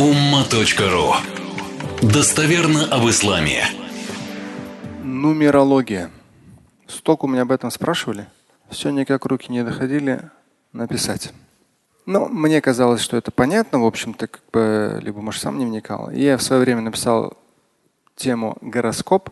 [0.00, 1.12] umma.ru
[2.00, 3.66] Достоверно об исламе.
[5.04, 6.10] Нумерология.
[6.86, 8.26] Столько у меня об этом спрашивали.
[8.70, 10.30] Все никак руки не доходили
[10.72, 11.34] написать.
[12.06, 16.10] Но мне казалось, что это понятно, в общем-то, как бы, либо, может, сам не вникал.
[16.10, 17.36] И я в свое время написал
[18.16, 19.28] тему гороскоп.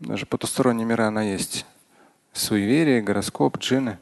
[0.00, 1.64] Даже потусторонние мира она есть.
[2.34, 3.96] Суеверие, гороскоп, джины.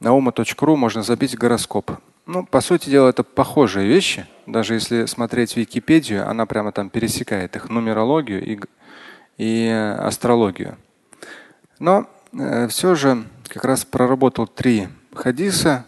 [0.00, 1.90] На ума.ру можно забить гороскоп.
[2.26, 4.26] Ну, по сути дела, это похожие вещи.
[4.46, 8.60] Даже если смотреть Википедию, она прямо там пересекает их нумерологию и,
[9.38, 10.76] и астрологию.
[11.78, 15.86] Но э, все же как раз проработал три хадиса.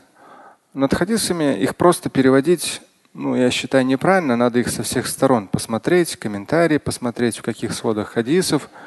[0.75, 2.83] Над хадисами их просто переводить,
[3.15, 4.37] ну, я считаю, неправильно.
[4.37, 8.71] Надо их со всех сторон посмотреть, комментарии посмотреть, в каких сводах хадисов–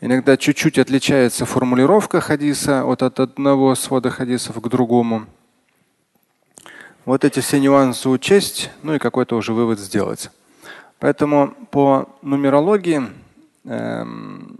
[0.00, 5.24] Иногда чуть-чуть отличается формулировка хадиса от, от одного свода хадисов к другому.
[7.04, 10.30] Вот эти все нюансы учесть, ну и какой-то уже вывод сделать.
[10.98, 13.02] Поэтому по нумерологии
[13.64, 14.58] эм,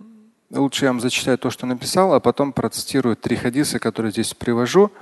[0.51, 4.93] лучше я вам зачитаю то, что написал, а потом процитирую три хадиса, которые здесь привожу,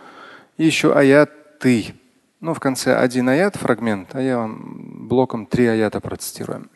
[0.57, 1.95] и еще аяты.
[2.41, 6.69] Ну, в конце один аят, фрагмент, а я вам блоком три аята процитирую.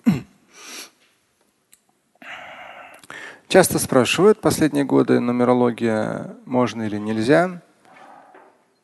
[3.47, 7.63] Часто спрашивают последние годы, нумерология можно или нельзя.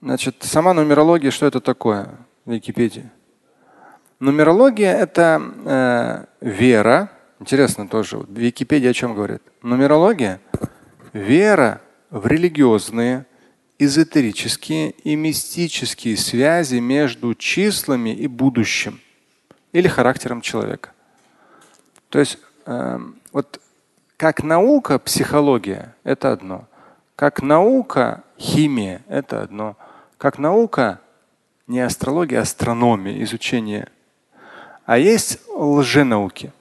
[0.02, 2.08] Значит, сама нумерология, что это такое
[2.44, 3.08] в Википедии?
[4.18, 7.12] Нумерология– это э, вера.
[7.38, 8.18] Интересно тоже.
[8.18, 9.42] Вот Википедия о чем говорит?
[9.62, 10.40] Нумерология–
[11.12, 13.26] вера в религиозные,
[13.78, 19.00] эзотерические и мистические связи между числами и будущим
[19.70, 20.90] или характером человека.
[22.08, 22.98] То есть э,
[23.32, 23.60] вот
[24.16, 26.66] как наука психология– это одно.
[27.14, 29.76] Как наука химия– это одно.
[30.22, 31.00] Как наука
[31.66, 33.88] не астрология, а астрономия, изучение.
[34.86, 36.52] А есть лженауки.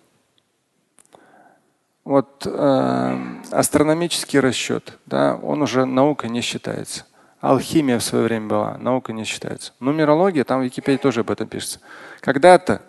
[2.04, 3.18] Вот э,
[3.52, 7.06] астрономический расчет, да, он уже наука не считается.
[7.40, 9.74] Алхимия в свое время была, наука не считается.
[9.80, 11.82] Нумерология, там в Википедии тоже об этом пишется.
[12.20, 12.82] Когда-то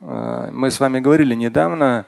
[0.00, 2.06] э, мы с вами говорили недавно,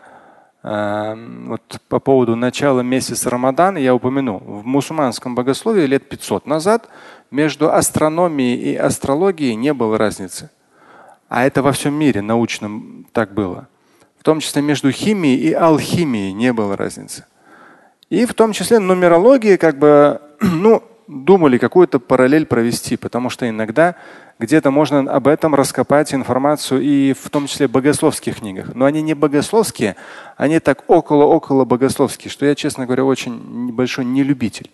[0.67, 4.39] Эм, вот по поводу начала месяца Рамадан я упомянул.
[4.39, 6.89] В мусульманском богословии лет 500 назад
[7.34, 10.50] между астрономией и астрологией не было разницы.
[11.28, 13.67] А это во всем мире научном так было.
[14.21, 17.27] В том числе между химией и алхимией не было разницы.
[18.09, 23.97] И в том числе нумерологии как бы, ну, думали какую-то параллель провести, потому что иногда
[24.39, 28.75] где-то можно об этом раскопать информацию и в том числе в богословских книгах.
[28.75, 29.97] Но они не богословские,
[30.37, 34.71] они так около-около богословские, что я, честно говоря, очень большой нелюбитель.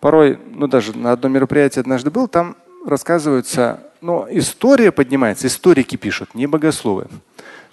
[0.00, 6.34] Порой, ну даже на одном мероприятии однажды был, там рассказывается, ну история поднимается, историки пишут,
[6.34, 7.08] не богословы.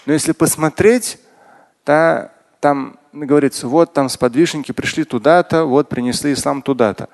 [0.06, 1.20] Но если посмотреть,
[1.84, 7.10] то там говорится, вот там сподвижники пришли туда-то, вот принесли ислам туда-то.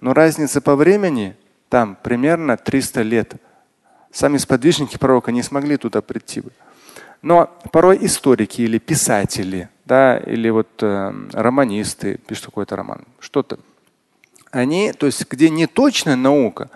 [0.00, 1.36] Но разница по времени
[1.68, 3.34] там примерно 300 лет.
[4.10, 6.42] Сами сподвижники пророка не смогли туда прийти.
[7.22, 13.58] Но порой историки или писатели, да, или вот э, романисты пишут какой-то роман, что-то,
[14.54, 16.70] они, то есть где не точная наука,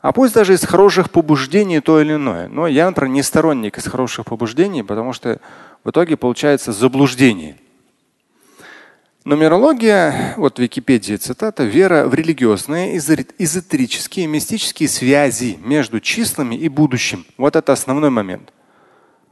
[0.00, 2.48] а пусть даже из хороших побуждений то или иное.
[2.48, 5.40] Но я, например, не сторонник из хороших побуждений, потому что
[5.82, 7.56] в итоге получается заблуждение.
[9.24, 17.26] Нумерология, вот в Википедии цитата, вера в религиозные, эзотерические, мистические связи между числами и будущим.
[17.36, 18.52] Вот это основной момент.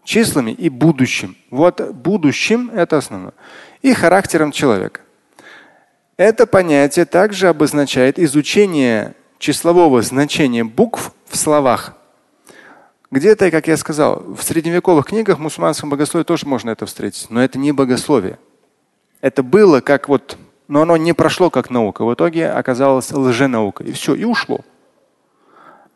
[0.03, 1.37] Числами и будущим.
[1.50, 3.34] Вот будущим это основное.
[3.82, 5.04] И характером человека.
[6.17, 11.95] Это понятие также обозначает изучение числового значения букв в словах.
[13.11, 17.59] Где-то, как я сказал, в средневековых книгах мусульманском богословии тоже можно это встретить, но это
[17.59, 18.39] не богословие
[19.25, 20.37] это было как вот,
[20.69, 22.05] но оно не прошло как наука.
[22.05, 23.83] В итоге оказалось лженаука.
[23.83, 24.61] И все, и ушло.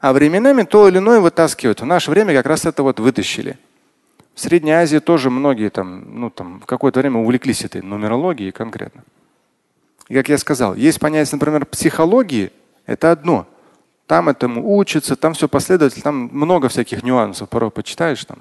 [0.01, 1.83] А временами то или иное вытаскивают.
[1.83, 3.59] В наше время как раз это вот вытащили.
[4.35, 9.03] В Средней Азии тоже многие там, ну, там в какое-то время увлеклись этой нумерологией конкретно.
[10.09, 12.51] И как я сказал, есть понятие, например, психологии,
[12.87, 13.47] это одно.
[14.07, 17.49] Там этому учатся, там все последовательно, там много всяких нюансов.
[17.49, 18.39] Порой почитаешь там.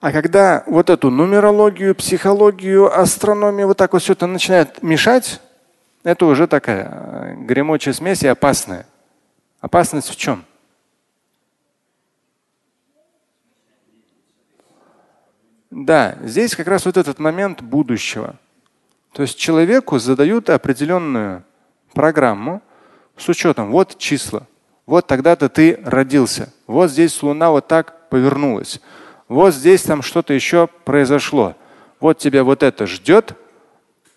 [0.00, 5.40] А когда вот эту нумерологию, психологию, астрономию, вот так вот все это начинает мешать,
[6.04, 8.86] это уже такая э, гремучая смесь и опасная.
[9.60, 10.44] Опасность в чем?
[15.70, 18.36] Да, здесь как раз вот этот момент будущего.
[19.12, 21.44] То есть человеку задают определенную
[21.92, 22.62] программу
[23.16, 24.46] с учетом вот числа,
[24.86, 26.52] Вот тогда-то ты родился.
[26.66, 28.80] Вот здесь Луна вот так повернулась.
[29.28, 31.54] Вот здесь там что-то еще произошло.
[32.00, 33.34] Вот тебя вот это ждет.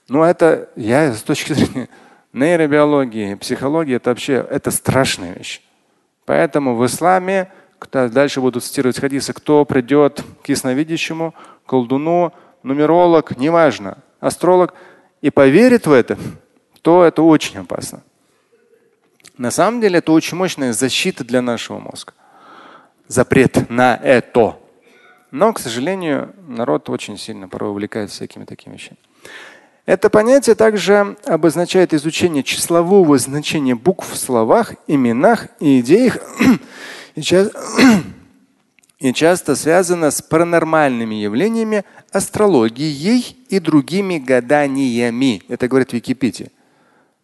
[0.07, 1.89] Ну это я с точки зрения
[2.33, 5.61] нейробиологии, психологии, это вообще это страшная вещь.
[6.25, 7.51] Поэтому в исламе,
[7.91, 11.33] дальше будут цитировать хадисы, кто придет к ясновидящему,
[11.65, 12.33] колдуну,
[12.63, 14.73] нумеролог, неважно, астролог,
[15.21, 16.17] и поверит в это,
[16.81, 18.01] то это очень опасно.
[19.37, 22.13] На самом деле это очень мощная защита для нашего мозга.
[23.07, 24.57] Запрет на это.
[25.31, 28.97] Но, к сожалению, народ очень сильно порой увлекается всякими такими вещами.
[29.85, 36.17] Это понятие также обозначает изучение числового значения букв в словах, именах и идеях
[37.15, 37.59] и, часто,
[39.01, 45.41] и часто связано с паранормальными явлениями, астрологией и другими гаданиями.
[45.47, 46.51] Это говорит Википедия.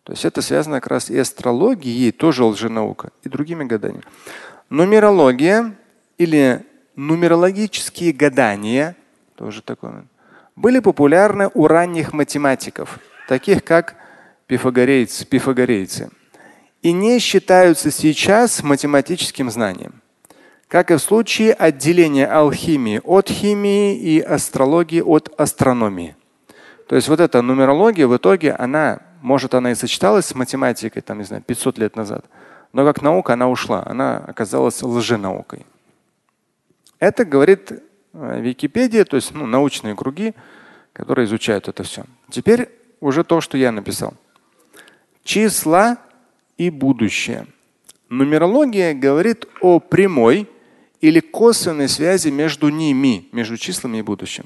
[0.03, 4.03] То есть это связано как раз и астрологией, тоже лженаука, и другими гаданиями.
[4.71, 5.75] Нумерология
[6.17, 6.65] или
[6.95, 8.95] нумерологические гадания,
[9.35, 10.05] тоже такое,
[10.55, 12.97] были популярны у ранних математиков,
[13.27, 13.97] таких как
[14.47, 16.09] пифагорейцы, пифагорейцы,
[16.81, 20.01] и не считаются сейчас математическим знанием.
[20.67, 26.15] Как и в случае отделения алхимии от химии и астрологии от астрономии.
[26.87, 31.19] То есть вот эта нумерология в итоге, она может, она и сочеталась с математикой, там,
[31.19, 32.25] не знаю, 500 лет назад.
[32.73, 35.65] Но как наука она ушла, она оказалась лженаукой.
[36.99, 40.33] Это говорит э, Википедия, то есть ну, научные круги,
[40.93, 42.03] которые изучают это все.
[42.29, 44.13] Теперь уже то, что я написал.
[45.23, 45.97] Числа
[46.57, 47.47] и будущее.
[48.09, 50.49] Нумерология говорит о прямой
[51.01, 54.45] или косвенной связи между ними, между числами и будущим.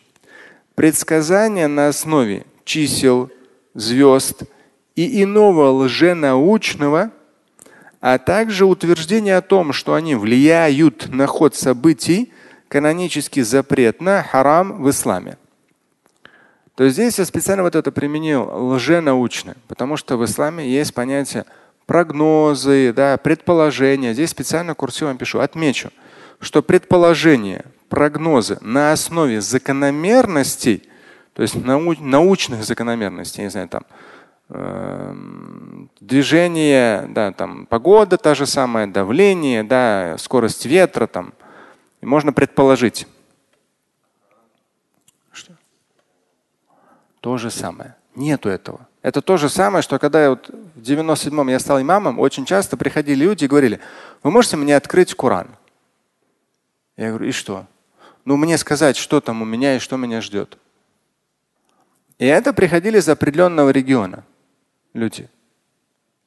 [0.76, 3.30] Предсказания на основе чисел,
[3.74, 4.44] звезд
[4.96, 7.12] и иного лженаучного,
[8.00, 12.34] а также утверждение о том, что они влияют на ход событий,
[12.68, 15.38] канонически запретно, харам в исламе.
[16.76, 21.46] То есть здесь я специально вот это применил лженаучно, потому что в исламе есть понятие
[21.86, 24.14] прогнозы, да, предположения.
[24.14, 25.92] Здесь специально курсивом пишу, отмечу,
[26.42, 30.84] что предположения, прогнозы на основе закономерностей,
[31.34, 33.84] то есть нау научных закономерностей, не знаю, там,
[34.54, 41.34] Эм, движение, да, там погода та же самая, давление, да, скорость ветра там.
[42.02, 43.08] Можно предположить.
[45.32, 45.54] Что?
[47.22, 47.96] То же самое.
[48.14, 48.90] Нету этого.
[49.02, 52.76] Это то же самое, что когда я вот в 97-м я стал имамом, очень часто
[52.76, 53.80] приходили люди и говорили,
[54.22, 55.48] вы можете мне открыть Коран?
[57.02, 57.66] Я говорю, и что?
[58.26, 60.60] Ну, мне сказать, что там у меня и что меня ждет.
[62.20, 64.24] И это приходили из определенного региона
[64.94, 65.28] люди.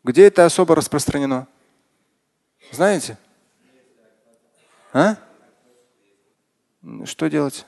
[0.02, 1.46] Где это особо распространено?
[2.72, 3.16] Знаете?
[4.92, 5.14] А?
[7.04, 7.66] Что делать?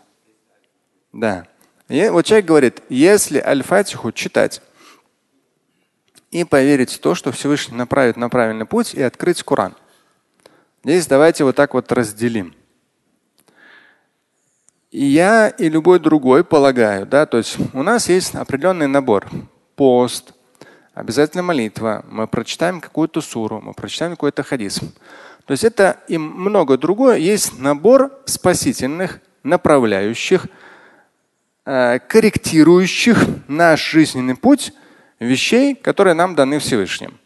[1.12, 1.46] Да.
[1.86, 4.60] И вот человек говорит, если Аль-Фатиху читать
[6.32, 9.76] и поверить в то, что Всевышний направит на правильный путь и открыть Коран.
[10.82, 12.52] Здесь давайте вот так вот разделим.
[14.98, 19.28] Я и любой другой полагаю, да, то есть у нас есть определенный набор.
[19.74, 20.32] Пост,
[20.94, 24.80] обязательно молитва, мы прочитаем какую-то суру, мы прочитаем какой-то хадис.
[25.44, 27.18] То есть это и много другое.
[27.18, 30.46] Есть набор спасительных, направляющих,
[31.66, 34.72] э, корректирующих наш жизненный путь
[35.20, 37.18] вещей, которые нам даны Всевышним.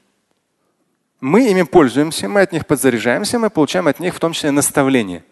[1.20, 5.22] Мы ими пользуемся, мы от них подзаряжаемся, мы получаем от них в том числе наставление.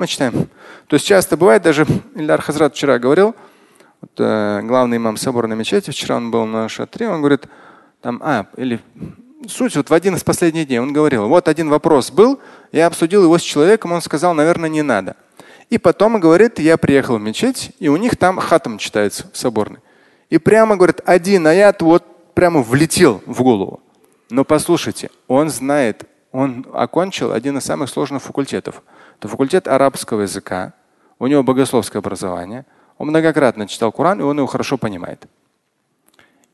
[0.00, 0.48] Мы читаем.
[0.86, 3.36] То есть часто бывает, даже Ильдар Хазрат вчера говорил,
[4.00, 7.44] вот, э, главный имам соборной мечети, вчера он был на шатре, он говорит,
[8.00, 8.80] там, а, или
[9.46, 12.40] суть вот в один из последних дней он говорил, вот один вопрос был,
[12.72, 15.16] я обсудил его с человеком, он сказал, наверное, не надо.
[15.68, 19.80] И потом говорит, я приехал в мечеть, и у них там хатам читается в соборной.
[20.30, 23.80] И прямо говорит, один аят вот прямо влетел в голову.
[24.30, 28.82] Но послушайте, он знает, он окончил один из самых сложных факультетов.
[29.20, 30.72] Это факультет арабского языка,
[31.18, 32.64] у него богословское образование,
[32.96, 35.26] он многократно читал Коран, и он его хорошо понимает.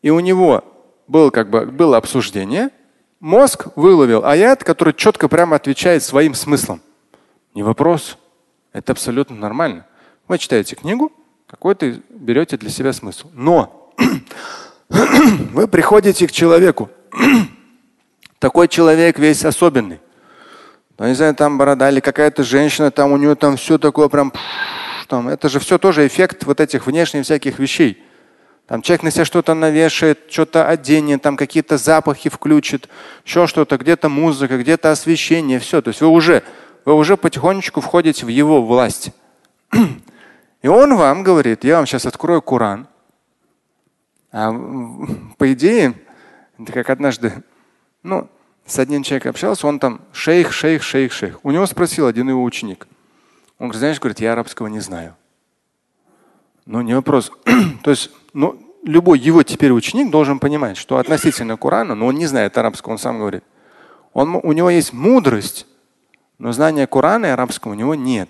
[0.03, 0.65] И у него
[1.07, 2.71] был как бы было обсуждение,
[3.21, 6.81] мозг выловил аят, который четко прямо отвечает своим смыслом.
[7.55, 8.19] Не вопрос.
[8.73, 9.87] Это абсолютно нормально.
[10.27, 11.13] Вы читаете книгу,
[11.47, 13.31] какой-то берете для себя смысл.
[13.33, 13.95] Но
[14.89, 16.91] вы приходите к человеку.
[18.41, 20.01] Такой человек весь особенный.
[20.99, 24.33] Ну, не знаю, там борода или какая-то женщина, там у нее там все такое прям.
[25.09, 28.03] Там, это же все тоже эффект вот этих внешних всяких вещей.
[28.67, 32.89] Там человек на себя что-то навешает, что-то оденет, там какие-то запахи включит,
[33.25, 35.83] еще что-то, где-то музыка, где-то освещение, все.
[35.83, 36.43] То есть вы уже,
[36.85, 39.11] вы уже потихонечку входите в его власть.
[40.63, 42.89] И он вам говорит, я вам сейчас открою Коран.
[44.33, 44.51] А
[45.39, 45.95] по идее,
[46.59, 47.45] это как однажды,
[48.03, 48.29] ну,
[48.67, 51.39] с одним человеком общался, он там шейх, шейх, шейх, шейх.
[51.45, 52.89] У него спросил один его ученик.
[53.59, 55.17] Он говорит, знаешь, говорит, я арабского не знаю.
[56.67, 57.31] Ну, не вопрос.
[57.85, 62.27] То есть, ну, любой его теперь ученик должен понимать, что относительно Корана, но он не
[62.27, 63.45] знает арабского, он сам говорит.
[64.13, 65.67] Он, у него есть мудрость,
[66.39, 68.29] но знания Корана и арабского у него нет.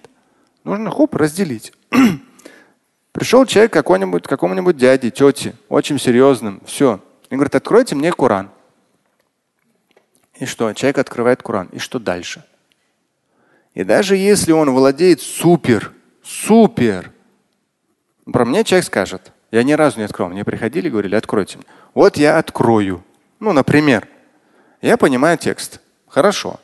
[0.64, 1.72] Нужно хоп, разделить.
[3.12, 7.00] Пришел человек какой-нибудь, какому-нибудь дяде, тете, очень серьезным, все.
[7.30, 8.50] И говорит, откройте мне Коран.
[10.38, 10.72] И что?
[10.72, 11.68] Человек открывает Коран.
[11.72, 12.44] И что дальше?
[13.74, 17.12] И даже если он владеет супер, супер,
[18.30, 20.28] про меня человек скажет, я ни разу не открыл.
[20.28, 21.66] Мне приходили, говорили, откройте мне.
[21.94, 23.04] Вот я открою.
[23.38, 24.08] Ну, например,
[24.82, 25.80] я понимаю текст.
[26.08, 26.60] Хорошо.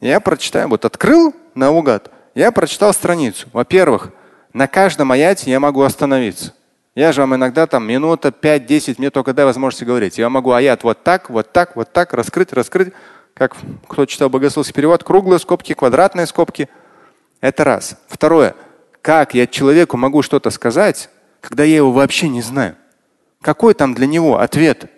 [0.00, 3.48] Я прочитаю, вот открыл наугад, я прочитал страницу.
[3.52, 4.10] Во-первых,
[4.52, 6.54] на каждом аяте я могу остановиться.
[6.94, 10.16] Я же вам иногда там минута, 5-10, мне только дай возможности говорить.
[10.16, 12.92] Я могу аят вот так, вот так, вот так, раскрыть, раскрыть.
[13.34, 13.56] Как
[13.88, 16.68] кто читал богословский перевод, круглые скобки, квадратные скобки.
[17.40, 17.96] Это раз.
[18.06, 18.54] Второе.
[19.02, 21.10] Как я человеку могу что-то сказать,
[21.40, 22.76] когда я его вообще не знаю?
[23.42, 24.88] Какой там для него ответ?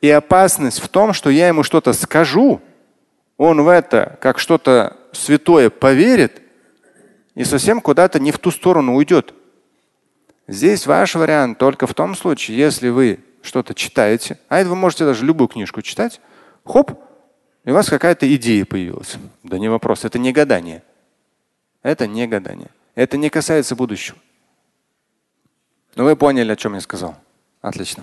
[0.00, 2.60] И опасность в том, что я ему что-то скажу,
[3.36, 6.42] он в это как что-то святое поверит
[7.36, 9.32] и совсем куда-то не в ту сторону уйдет.
[10.50, 15.04] Здесь ваш вариант только в том случае, если вы что-то читаете, а это вы можете
[15.04, 16.20] даже любую книжку читать,
[16.64, 16.90] хоп,
[17.64, 19.14] и у вас какая-то идея появилась.
[19.44, 20.82] Да не вопрос, это не гадание.
[21.84, 22.70] Это не гадание.
[22.96, 24.18] Это не касается будущего.
[25.94, 27.14] Но вы поняли, о чем я сказал.
[27.60, 28.02] Отлично.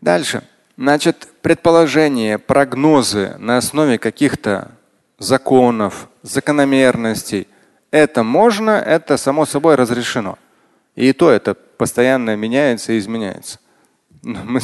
[0.00, 0.42] Дальше.
[0.76, 4.72] Значит, предположения, прогнозы на основе каких-то
[5.20, 7.46] законов, закономерностей.
[7.92, 10.36] Это можно, это само собой разрешено.
[10.94, 13.58] И то это постоянно меняется и изменяется.
[14.22, 14.60] Мы,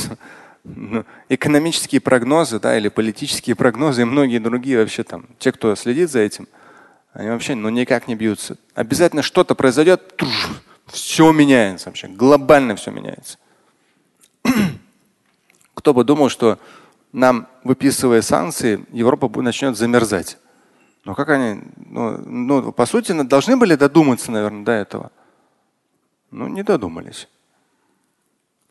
[0.65, 6.11] ну, экономические прогнозы да, или политические прогнозы и многие другие вообще там, те, кто следит
[6.11, 6.47] за этим,
[7.13, 8.59] они вообще ну, никак не бьются.
[8.75, 13.39] Обязательно что-то произойдет, туш, все меняется вообще, глобально все меняется.
[15.75, 16.59] Кто бы думал, что
[17.13, 20.39] нам, выписывая санкции, Европа начнет замерзать.
[21.05, 25.11] Но как они, ну, ну, по сути, должны были додуматься, наверное, до этого.
[26.31, 27.29] Ну, не додумались.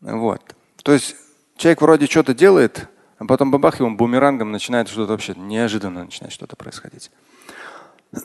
[0.01, 0.41] Вот.
[0.83, 1.15] То есть
[1.55, 2.87] человек вроде что-то делает,
[3.17, 7.11] а потом бабах, ему бумерангом начинает что-то вообще неожиданно начинает что-то происходить.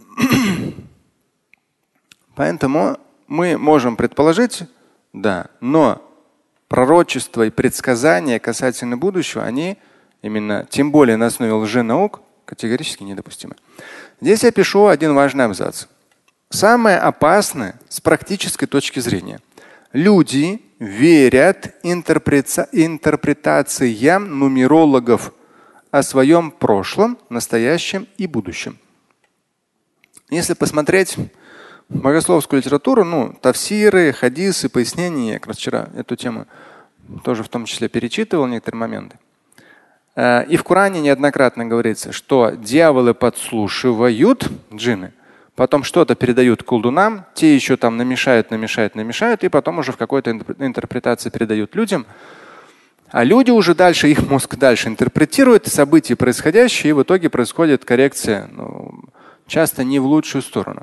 [2.35, 4.65] Поэтому мы можем предположить,
[5.13, 6.03] да, но
[6.69, 9.79] пророчества и предсказания касательно будущего, они
[10.23, 13.57] именно, тем более на основе лженаук, категорически недопустимы.
[14.21, 15.87] Здесь я пишу один важный абзац.
[16.53, 19.41] Самое опасное с практической точки зрения.
[19.95, 25.33] Люди верят интерпретациям нумерологов
[25.91, 28.77] о своем прошлом, настоящем и будущем.
[30.29, 31.17] Если посмотреть
[31.89, 36.47] богословскую литературу, ну, тавсиры, хадисы, пояснения, я как раз вчера эту тему
[37.25, 39.19] тоже в том числе перечитывал некоторые моменты.
[40.17, 45.15] Э, и в Коране неоднократно говорится, что дьяволы подслушивают джины,
[45.57, 50.31] потом что-то передают колдунам, те еще там намешают, намешают, намешают, и потом уже в какой-то
[50.31, 52.07] интерпретации передают людям.
[53.11, 58.49] А люди уже дальше, их мозг дальше интерпретирует события происходящие, и в итоге происходит коррекция,
[58.51, 59.05] ну,
[59.47, 60.83] часто не в лучшую сторону.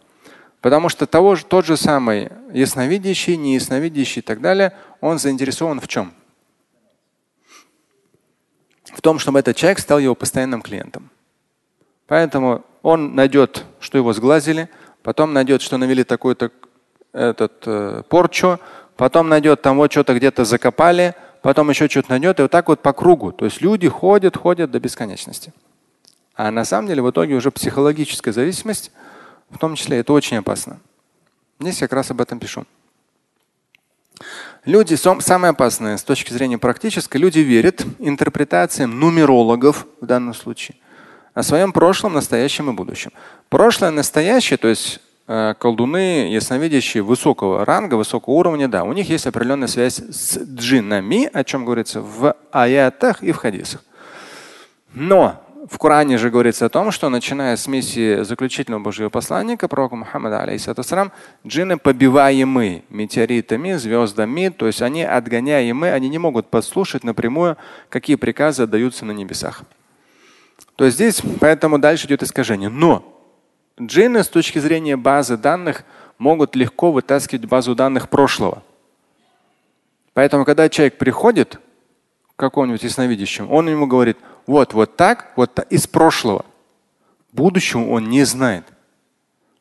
[0.62, 6.14] Потому что того, тот же самый ясновидящий, неясновидящий и так далее, он заинтересован в чем?
[8.94, 11.10] В том, чтобы этот человек стал его постоянным клиентом.
[12.10, 14.68] Поэтому он найдет, что его сглазили,
[15.02, 16.52] потом найдет, что навели такой-то
[17.14, 18.60] этот, э, порчу,
[18.98, 22.82] потом найдет там вот что-то где-то закопали, потом еще что-то найдет, и вот так вот
[22.82, 23.32] по кругу.
[23.32, 25.54] То есть люди ходят, ходят до бесконечности.
[26.36, 28.92] А на самом деле в итоге уже психологическая зависимость–
[29.50, 30.80] в том числе это очень опасно.
[31.60, 32.66] Здесь я как раз об этом пишу.
[34.66, 40.78] Люди, самое опасное с точки зрения практической, люди верят интерпретациям нумерологов в данном случае
[41.40, 43.12] о своем прошлом, настоящем и будущем.
[43.48, 49.26] Прошлое, настоящее, то есть э, колдуны, ясновидящие высокого ранга, высокого уровня, да, у них есть
[49.26, 53.82] определенная связь с джиннами, о чем говорится в аятах и в хадисах.
[54.94, 55.42] Но
[55.72, 60.42] в Коране же говорится о том, что начиная с миссии заключительного Божьего посланника, пророка Мухаммада,
[60.42, 61.14] алейхиссалам,
[61.48, 67.56] джинны побиваемы метеоритами, звездами, то есть они отгоняемы, они не могут подслушать напрямую,
[67.88, 69.64] какие приказы отдаются на небесах.
[70.76, 72.70] То здесь поэтому дальше идет искажение.
[72.70, 73.04] Но
[73.82, 75.84] джинны с точки зрения базы данных
[76.18, 78.64] могут легко вытаскивать базу данных прошлого.
[80.14, 81.60] Поэтому, когда человек приходит
[82.36, 84.18] к какому-нибудь ясновидящему, он ему говорит–
[84.50, 86.44] вот, вот так, вот так, из прошлого.
[87.32, 88.66] Будущего он не знает.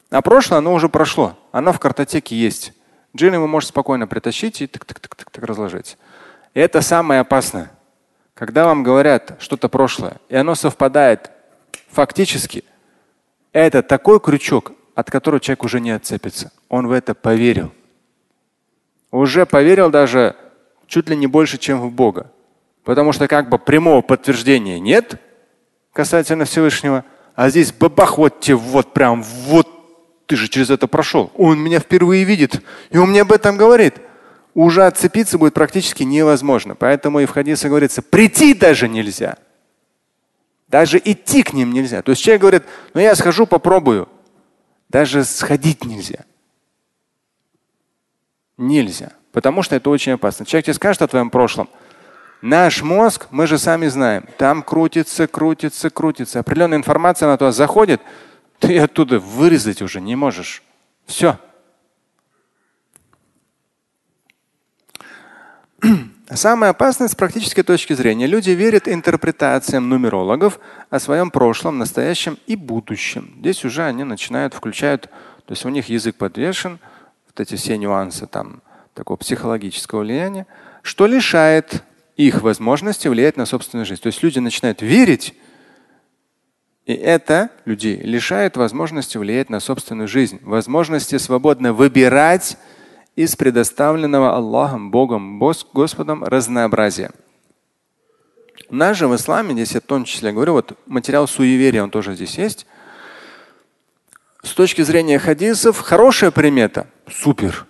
[0.09, 1.39] А прошлое, оно уже прошло.
[1.53, 2.73] Оно в картотеке есть.
[3.15, 5.99] Джин вы можете спокойно притащить и так, так, так, так, так разложить.
[6.55, 7.71] И это самое опасное.
[8.39, 11.33] Когда вам говорят что-то прошлое, и оно совпадает
[11.91, 12.63] фактически,
[13.53, 16.53] это такой крючок, от которого человек уже не отцепится.
[16.69, 17.73] Он в это поверил.
[19.11, 20.37] Уже поверил даже
[20.87, 22.31] чуть ли не больше, чем в Бога.
[22.85, 25.21] Потому что как бы прямого подтверждения нет
[25.93, 27.05] касательно Всевышнего.
[27.35, 29.69] А здесь бабах, вот тебе вот прям, вот
[30.27, 31.33] ты же через это прошел.
[31.35, 33.95] Он меня впервые видит, и он мне об этом говорит.
[34.59, 36.75] Уже отцепиться будет практически невозможно.
[36.75, 39.39] Поэтому и в хадисе говорится, прийти даже нельзя.
[40.67, 42.03] Даже идти к ним нельзя.
[42.03, 42.63] То есть человек говорит,
[42.93, 44.09] ну я схожу, попробую.
[44.89, 46.25] Даже сходить нельзя.
[48.57, 49.13] Нельзя.
[49.31, 50.45] Потому что это очень опасно.
[50.45, 51.69] Человек тебе скажет о твоем прошлом–
[52.43, 56.39] Наш мозг, мы же сами знаем, там крутится, крутится, крутится.
[56.39, 58.01] Определенная информация на туда заходит,
[58.61, 60.63] ты оттуда вырезать уже не можешь.
[61.07, 61.37] Все.
[66.31, 68.27] Самая опасность с практической точки зрения.
[68.27, 73.35] Люди верят интерпретациям нумерологов о своем прошлом, настоящем и будущем.
[73.39, 75.03] Здесь уже они начинают, включают,
[75.47, 76.81] то есть у них язык подвешен,
[77.27, 78.61] вот эти все нюансы там
[78.93, 80.47] такого психологического влияния,
[80.83, 81.83] что лишает
[82.17, 84.03] их возможности влиять на собственную жизнь.
[84.03, 85.35] То есть люди начинают верить,
[86.85, 92.59] и это людей лишает возможности влиять на собственную жизнь, возможности свободно выбирать
[93.19, 95.41] из предоставленного Аллахом, Богом,
[95.73, 97.11] Господом разнообразия.
[98.69, 101.91] У нас же в исламе, здесь я в том числе говорю, вот материал суеверия, он
[101.91, 102.65] тоже здесь есть.
[104.45, 107.67] С точки зрения хадисов, хорошая примета– супер.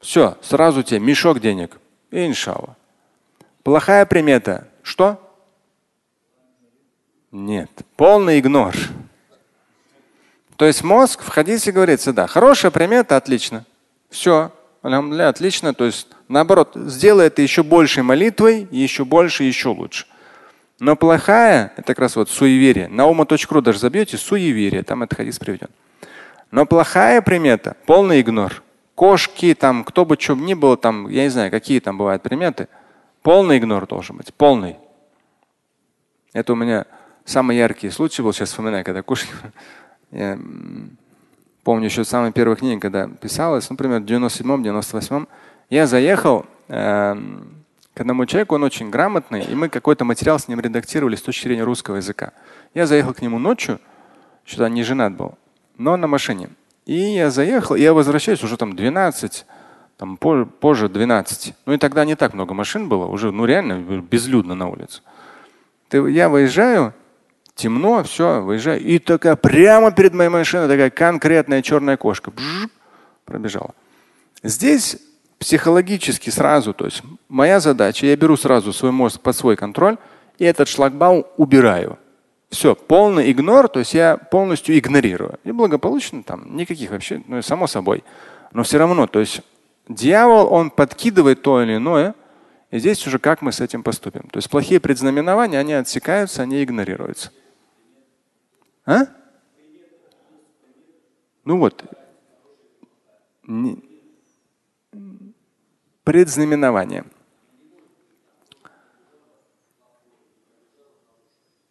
[0.00, 1.78] Все, сразу тебе мешок денег.
[2.10, 2.76] Иншалла.
[3.62, 4.66] Плохая примета.
[4.82, 5.20] Что?
[7.30, 7.70] Нет.
[7.94, 8.74] Полный игнор.
[10.56, 13.64] То есть мозг в хадисе говорится, да, хорошая примета, отлично.
[14.14, 15.74] Все, отлично.
[15.74, 20.06] То есть наоборот, сделай это еще большей молитвой, еще больше, еще лучше.
[20.80, 22.88] Но плохая, это как раз вот суеверие.
[22.88, 25.68] На ума.ру даже забьете суеверие, там этот хадис приведен.
[26.50, 28.62] Но плохая примета, полный игнор.
[28.94, 32.68] Кошки, там, кто бы что ни было, там, я не знаю, какие там бывают приметы–
[33.24, 34.76] Полный игнор должен быть, полный.
[36.34, 36.84] Это у меня
[37.24, 39.30] самый яркий случай был, сейчас вспоминаю, когда кушал.
[41.64, 45.26] Помню еще самые первые книги, когда писалось, например, в 97-м, 98-м,
[45.70, 47.16] я заехал э,
[47.94, 51.44] к одному человеку, он очень грамотный, и мы какой-то материал с ним редактировали с точки
[51.44, 52.32] зрения русского языка.
[52.74, 53.80] Я заехал к нему ночью,
[54.44, 55.38] что-то не женат был,
[55.78, 56.50] но на машине.
[56.84, 59.46] И я заехал, и я возвращаюсь, уже там 12,
[59.96, 61.54] там позже, позже 12.
[61.64, 65.00] Ну и тогда не так много машин было, уже ну реально безлюдно на улице.
[65.90, 66.92] Я выезжаю,
[67.54, 72.68] темно, все, выезжаю, и такая прямо перед моей машиной такая конкретная черная кошка бжж,
[73.24, 73.74] пробежала.
[74.42, 74.98] Здесь
[75.38, 79.96] психологически сразу, то есть моя задача, я беру сразу свой мозг под свой контроль
[80.38, 81.98] и этот шлагбаум убираю.
[82.50, 85.38] Все, полный игнор, то есть я полностью игнорирую.
[85.44, 88.04] И благополучно там никаких вообще, ну само собой.
[88.52, 89.42] Но все равно, то есть
[89.88, 92.14] Дьявол, он подкидывает то или иное,
[92.70, 94.22] и здесь уже как мы с этим поступим.
[94.32, 97.30] То есть плохие предзнаменования, они отсекаются, они игнорируются.
[98.86, 99.06] А?
[101.44, 101.84] Ну вот.
[106.04, 107.04] Предзнаменование.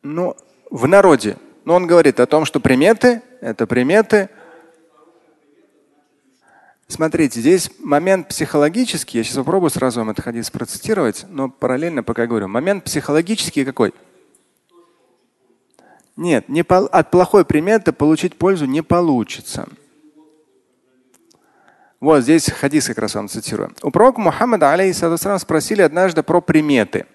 [0.01, 0.35] Ну,
[0.69, 1.37] в народе.
[1.65, 4.29] Но он говорит о том, что приметы– это приметы–
[6.93, 9.17] Смотрите, здесь момент психологический.
[9.17, 12.47] Я сейчас попробую сразу вам этот хадис процитировать, но параллельно пока говорю.
[12.47, 13.95] Момент психологический какой?
[16.15, 19.67] Нет, не по, от плохой приметы получить пользу не получится.
[21.99, 23.73] Вот здесь хадис как раз вам цитирую.
[23.81, 27.05] У пророка Мухаммада алейхиссалам спросили однажды про приметы.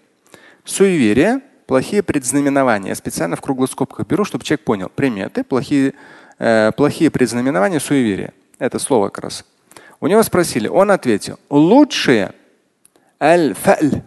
[0.64, 2.88] Суеверие, плохие предзнаменования.
[2.88, 4.88] Я специально в круглых скобках беру, чтобы человек понял.
[4.88, 5.92] Приметы, плохие,
[6.38, 8.32] э, плохие предзнаменования, суеверия.
[8.58, 9.44] Это слово как раз.
[10.00, 12.32] У него спросили, он ответил, лучшее
[13.20, 14.02] аль-фаль.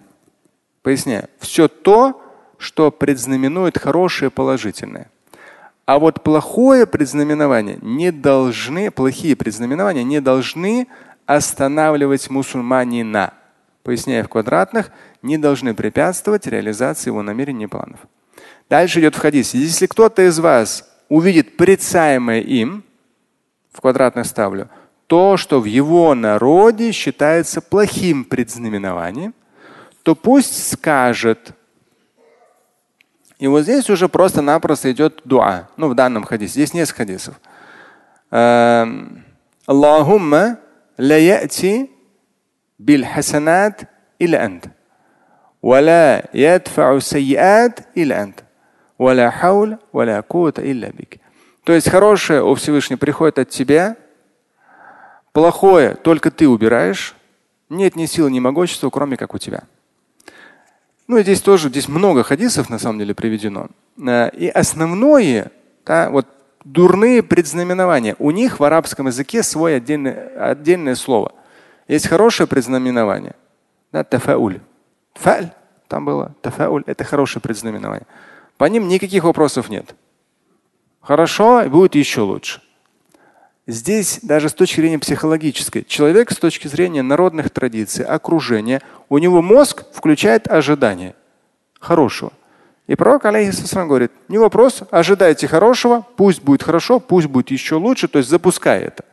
[0.82, 2.22] Поясняю, все то,
[2.62, 5.10] что предзнаменует хорошее положительное.
[5.86, 10.88] А вот плохое предзнаменование не должны, плохие предзнаменования не должны
[11.26, 13.34] останавливать мусульманина.
[13.84, 14.92] Поясняя в квадратных,
[15.24, 18.00] не должны препятствовать реализации его намерений и планов.
[18.70, 19.58] Дальше идет в хадисе.
[19.58, 22.84] Если кто-то из вас увидит порицаемое им,
[23.74, 24.70] в квадратных ставлю,
[25.08, 29.34] то, что в его народе считается плохим предзнаменованием,
[30.04, 31.54] то пусть скажет.
[33.41, 35.69] И вот здесь уже просто-напросто идет дуа.
[35.77, 36.53] Ну, в данном хадисе.
[36.53, 37.41] Здесь несколько хадисов.
[38.31, 39.25] Эм,
[39.67, 40.59] Аллахумма
[40.97, 41.91] ла яти
[42.79, 43.85] бил хасанат
[44.19, 44.69] или ант.
[45.63, 48.41] ولا يدفع السيئات إلا أنت
[48.99, 51.19] ولا حول ولا قوة إلا بك.
[51.65, 53.97] То есть хорошее, о Всевышний, приходит от тебя,
[55.37, 57.15] Плохое только ты убираешь.
[57.69, 59.65] Нет ни силы, ни могущества, кроме как у тебя.
[61.08, 63.68] Ну и здесь тоже, здесь много хадисов на самом деле приведено.
[63.98, 65.52] Э, и основное,
[65.86, 66.28] да, вот
[66.64, 68.16] дурные предзнаменования.
[68.20, 71.34] У них в арабском языке свое отдельное, отдельное слово.
[71.88, 73.36] Есть хорошее предзнаменование.
[73.92, 74.62] Да, тафауль.
[75.16, 75.52] Фаль,
[75.88, 76.34] там было.
[76.42, 78.08] Тафауль– это хорошее предзнаменование.
[78.58, 79.96] По ним никаких вопросов нет.
[81.02, 82.62] Хорошо, будет еще лучше.
[83.68, 89.42] Здесь даже с точки зрения психологической, человек с точки зрения народных традиций, окружения, у него
[89.42, 91.16] мозг включает ожидание
[91.80, 92.34] хорошего.
[92.88, 98.08] И пророк, алейхиссалам, говорит, не вопрос, ожидайте хорошего, пусть будет хорошо, пусть будет еще лучше,
[98.08, 99.06] то есть запускай это.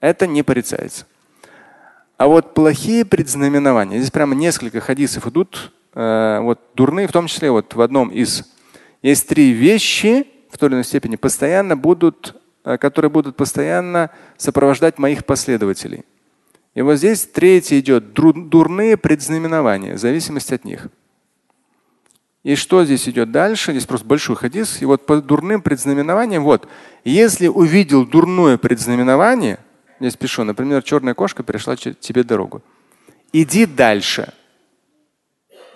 [0.00, 1.06] Это не порицается.
[2.16, 7.50] А вот плохие предзнаменования, здесь прямо несколько хадисов идут, э, вот дурные, в том числе
[7.50, 8.44] вот в одном из.
[9.02, 15.24] Есть три вещи в той или иной степени постоянно будут которые будут постоянно сопровождать моих
[15.24, 16.04] последователей.
[16.74, 20.88] И вот здесь третье идет дурные предзнаменования, в зависимости от них.
[22.42, 23.70] И что здесь идет дальше?
[23.70, 24.82] Здесь просто большой хадис.
[24.82, 26.68] И вот по дурным предзнаменованиям, вот,
[27.04, 29.58] если увидел дурное предзнаменование,
[30.00, 32.62] здесь пишу, например, черная кошка перешла тебе дорогу.
[33.32, 34.32] Иди дальше.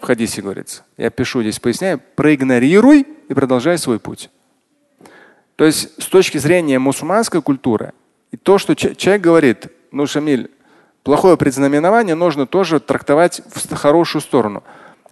[0.01, 0.85] В хадисе говорится.
[0.97, 4.31] Я пишу здесь, поясняю, проигнорируй и продолжай свой путь.
[5.57, 7.93] То есть с точки зрения мусульманской культуры,
[8.31, 10.51] и то, что человек говорит, ну, Шамиль,
[11.03, 14.63] плохое предзнаменование нужно тоже трактовать в хорошую сторону.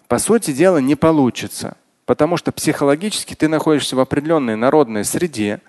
[0.06, 5.60] По сути дела не получится, потому что психологически ты находишься в определенной народной среде,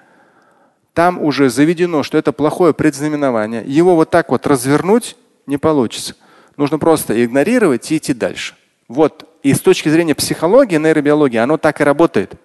[0.93, 3.63] там уже заведено, что это плохое предзнаменование.
[3.65, 6.15] Его вот так вот развернуть не получится.
[6.57, 8.55] Нужно просто игнорировать и идти дальше.
[8.87, 9.29] Вот.
[9.43, 12.35] И с точки зрения психологии, нейробиологии, оно так и работает.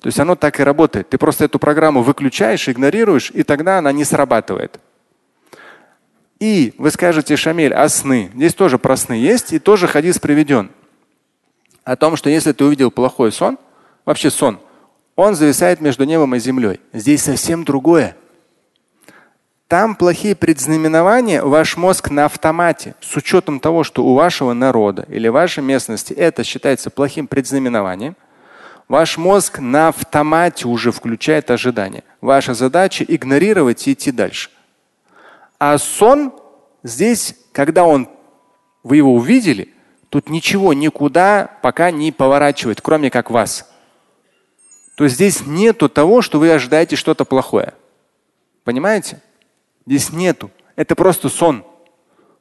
[0.00, 1.08] То есть оно так и работает.
[1.08, 4.78] Ты просто эту программу выключаешь, игнорируешь, и тогда она не срабатывает.
[6.38, 8.30] И вы скажете, Шамиль, а сны?
[8.34, 10.70] Здесь тоже про сны есть, и тоже хадис приведен.
[11.82, 13.58] О том, что если ты увидел плохой сон,
[14.04, 14.60] вообще сон,
[15.16, 16.80] он зависает между небом и землей.
[16.92, 18.16] Здесь совсем другое.
[19.66, 25.26] Там плохие предзнаменования, ваш мозг на автомате, с учетом того, что у вашего народа или
[25.26, 28.14] вашей местности это считается плохим предзнаменованием–
[28.88, 32.04] Ваш мозг на автомате уже включает ожидание.
[32.22, 34.50] Ваша задача игнорировать и идти дальше.
[35.58, 36.32] А сон
[36.82, 38.08] здесь, когда он,
[38.82, 39.74] вы его увидели,
[40.08, 43.70] тут ничего никуда пока не поворачивает, кроме как вас.
[44.96, 47.74] То есть здесь нету того, что вы ожидаете что-то плохое.
[48.64, 49.20] Понимаете?
[49.86, 50.50] Здесь нету.
[50.76, 51.64] Это просто сон.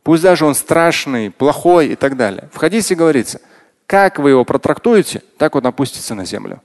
[0.02, 2.50] Пусть даже он страшный, плохой и так далее.
[2.54, 3.42] В хадисе говорится–
[3.88, 6.62] как вы его протрактуете, так он опустится на землю.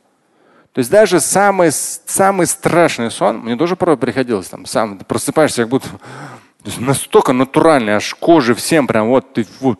[0.72, 5.70] То есть даже самый, самый страшный сон, мне тоже порой приходилось, там, сам просыпаешься, как
[5.70, 5.88] будто
[6.78, 9.78] настолько натуральный, аж кожи всем прям вот ты вот.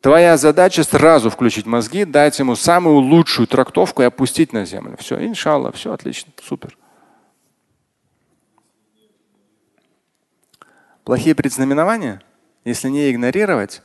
[0.00, 4.96] Твоя задача сразу включить мозги, дать ему самую лучшую трактовку и опустить на землю.
[5.00, 6.76] Все, иншалла, все отлично, супер.
[11.04, 12.20] Плохие предзнаменования,
[12.66, 13.82] если не игнорировать,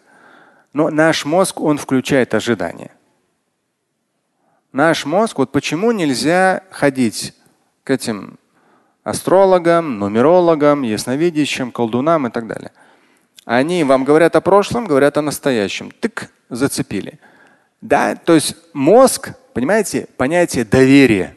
[0.73, 2.91] но наш мозг, он включает ожидания.
[4.71, 7.33] Наш мозг, вот почему нельзя ходить
[7.83, 8.37] к этим
[9.03, 12.71] астрологам, нумерологам, ясновидящим, колдунам и так далее.
[13.45, 15.89] Они вам говорят о прошлом, говорят о настоящем.
[15.89, 17.19] Тык, зацепили.
[17.81, 21.35] Да, то есть мозг, понимаете, понятие доверия.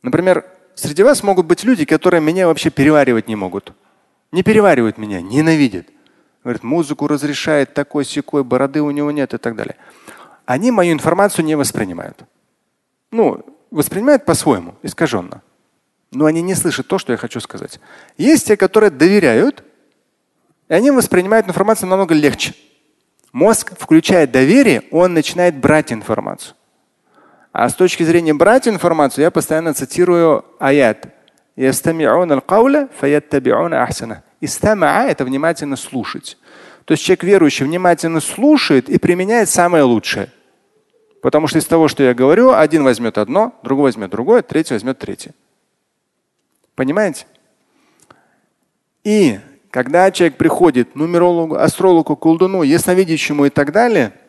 [0.00, 3.72] Например, среди вас могут быть люди, которые меня вообще переваривать не могут.
[4.32, 5.88] Не переваривают меня, ненавидят.
[6.46, 9.74] Говорит, музыку разрешает такой секой, бороды у него нет и так далее.
[10.44, 12.20] Они мою информацию не воспринимают.
[13.10, 15.42] Ну, воспринимают по-своему, искаженно.
[16.12, 17.80] Но они не слышат то, что я хочу сказать.
[18.16, 19.64] Есть те, которые доверяют,
[20.68, 22.54] и они воспринимают информацию намного легче.
[23.32, 26.54] Мозг включает доверие, он начинает брать информацию.
[27.50, 31.08] А с точки зрения брать информацию, я постоянно цитирую аят.
[34.40, 36.38] Истамаа– это внимательно слушать.
[36.84, 40.30] То есть человек верующий внимательно слушает и применяет самое лучшее.
[41.22, 44.98] Потому что из того, что я говорю, один возьмет одно, другой возьмет другое, третий возьмет
[44.98, 45.34] третье.
[46.74, 47.26] Понимаете?
[49.02, 54.12] И когда человек приходит нумерологу, астрологу, колдуну, ясновидящему и так далее–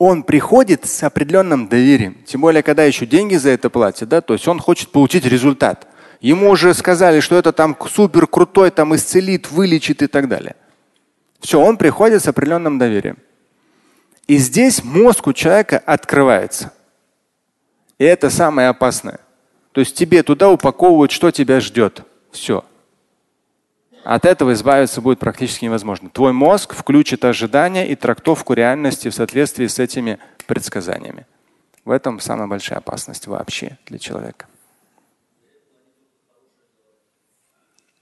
[0.00, 2.16] он приходит с определенным доверием.
[2.24, 5.86] Тем более, когда еще деньги за это платят, да, то есть он хочет получить результат.
[6.20, 10.54] Ему уже сказали, что это там супер крутой, там исцелит, вылечит и так далее.
[11.40, 13.16] Все, он приходит с определенным доверием.
[14.26, 16.72] И здесь мозг у человека открывается.
[17.98, 19.20] И это самое опасное.
[19.72, 22.02] То есть тебе туда упаковывают, что тебя ждет.
[22.30, 22.64] Все.
[24.04, 26.10] От этого избавиться будет практически невозможно.
[26.10, 31.26] Твой мозг включит ожидания и трактовку реальности в соответствии с этими предсказаниями.
[31.84, 34.46] В этом самая большая опасность вообще для человека.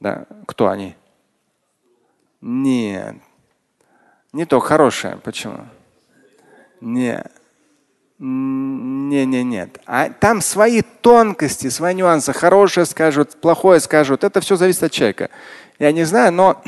[0.01, 0.95] Да, кто они?
[2.41, 3.17] Нет.
[4.33, 5.19] Не то хорошее.
[5.25, 5.67] Почему?
[6.81, 7.25] Не.
[8.19, 9.81] Не, не, нет.
[9.87, 12.33] А там свои тонкости, свои нюансы.
[12.33, 14.25] Хорошее скажут, плохое скажут.
[14.25, 15.31] Это все зависит от человека.
[15.79, 16.63] Я не знаю, но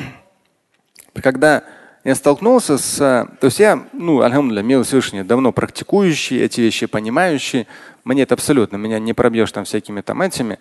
[1.22, 1.64] когда
[2.04, 2.96] я столкнулся с...
[3.40, 7.66] То есть я, ну, альхамдулillah, милый Всевышний, давно практикующий эти вещи, понимающий.
[8.04, 10.58] Мне это абсолютно, меня не пробьешь там всякими там этими.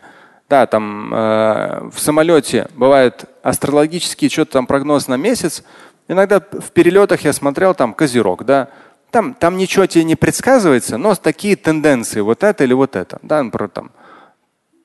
[0.49, 5.63] Да, там э, в самолете бывает астрологический что-то там прогноз на месяц.
[6.07, 8.69] Иногда в перелетах я смотрел там козерог, да.
[9.11, 13.19] Там, там ничего тебе не предсказывается, но такие тенденции, вот это или вот это.
[13.21, 13.91] Да, например, там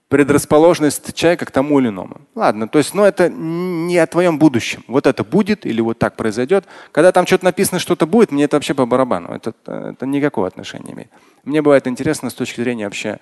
[0.08, 2.20] предрасположенность человека к тому или иному.
[2.34, 4.84] Ладно, то есть, ну это не о твоем будущем.
[4.86, 6.66] Вот это будет или вот так произойдет.
[6.92, 9.34] Когда там что-то написано, что-то будет, мне это вообще по барабану.
[9.34, 11.10] Это, это никакого отношения не имеет.
[11.42, 13.18] Мне бывает интересно с точки зрения вообще,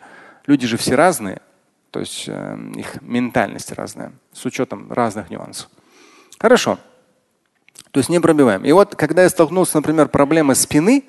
[0.46, 1.40] люди же все разные,
[1.92, 5.68] то есть э, их ментальность разная, с учетом разных нюансов.
[6.40, 6.78] Хорошо.
[7.92, 8.64] То есть не пробиваем.
[8.64, 11.04] И вот когда я столкнулся, например, проблемой спины,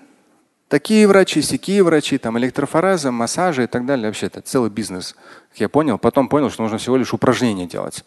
[0.74, 4.08] Такие врачи, сякие врачи, там электрофорезы, массажи и так далее.
[4.08, 5.16] Вообще это целый бизнес.
[5.52, 8.04] Как я понял, потом понял, что нужно всего лишь упражнения делать.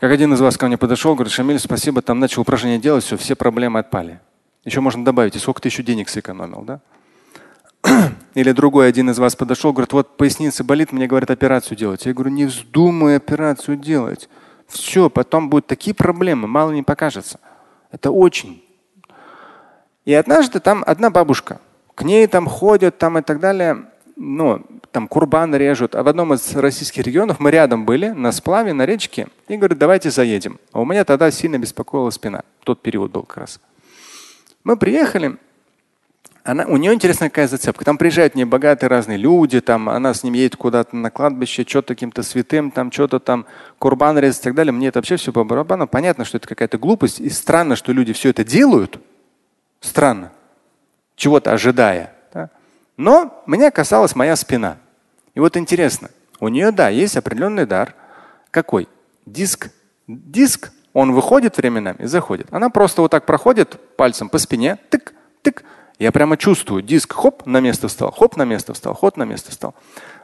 [0.00, 3.18] Как один из вас ко мне подошел, говорит, Шамиль, спасибо, там начал упражнения делать, все,
[3.18, 4.20] все проблемы отпали.
[4.64, 6.80] Еще можно добавить, и сколько ты еще денег сэкономил, да?
[8.34, 12.06] Или другой один из вас подошел, говорит, вот поясница болит, мне говорят операцию делать.
[12.06, 14.28] Я говорю, не вздумай операцию делать.
[14.66, 17.38] Все, потом будут такие проблемы, мало не покажется.
[17.92, 18.62] Это очень.
[20.04, 21.60] И однажды там одна бабушка,
[21.94, 23.86] к ней там ходят там и так далее.
[24.16, 25.94] Ну, там курбан режут.
[25.94, 29.28] А в одном из российских регионов мы рядом были, на сплаве, на речке.
[29.48, 30.58] И говорят, давайте заедем.
[30.72, 32.42] А у меня тогда сильно беспокоила спина.
[32.64, 33.60] Тот период был как раз.
[34.64, 35.36] Мы приехали.
[36.46, 37.84] Она, у нее интересная какая зацепка.
[37.84, 42.22] Там приезжают небогатые разные люди, там она с ним едет куда-то на кладбище, что-то каким-то
[42.22, 43.46] святым, там что-то там
[43.80, 44.72] курбан резать и так далее.
[44.72, 45.88] Мне это вообще все по барабану.
[45.88, 47.18] Понятно, что это какая-то глупость.
[47.18, 49.00] И странно, что люди все это делают.
[49.80, 50.30] Странно
[51.16, 52.12] чего-то ожидая.
[52.32, 52.50] Да?
[52.96, 54.76] Но меня касалась моя спина.
[55.34, 57.96] И вот интересно, у нее, да, есть определенный дар.
[58.52, 58.88] Какой?
[59.24, 59.70] Диск.
[60.06, 62.46] Диск, он выходит временами и заходит.
[62.52, 65.64] Она просто вот так проходит пальцем по спине, тык, тык.
[65.98, 69.50] Я прямо чувствую, диск хоп, на место встал, хоп, на место встал, хоп, на место
[69.50, 69.74] встал.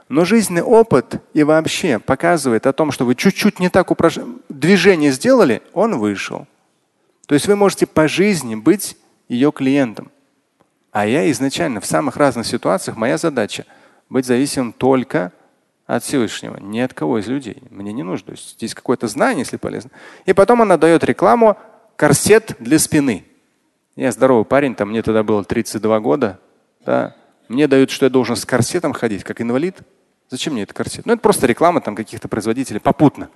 [0.09, 4.19] Но жизненный опыт и вообще показывает о том, что вы чуть-чуть не так упраж...
[4.51, 6.47] движение сделали, он вышел.
[7.27, 10.11] То есть вы можете по жизни быть ее клиентом.
[10.91, 13.65] А я изначально в самых разных ситуациях моя задача
[14.11, 15.33] быть зависимым только
[15.87, 17.63] от Всевышнего, не от кого из людей.
[17.71, 18.27] Мне не нужно.
[18.27, 19.91] То есть здесь какое-то знание, если полезно.
[20.27, 21.57] И потом она дает рекламу
[21.97, 23.25] корсет для спины.
[23.97, 26.41] Я здоровый парень, там мне тогда было 32 года.
[26.85, 27.15] Да.
[27.49, 29.79] Мне дают, что я должен с корсетом ходить, как инвалид.
[30.31, 31.05] Зачем мне это корсет?
[31.05, 33.29] Ну, это просто реклама там каких-то производителей попутно.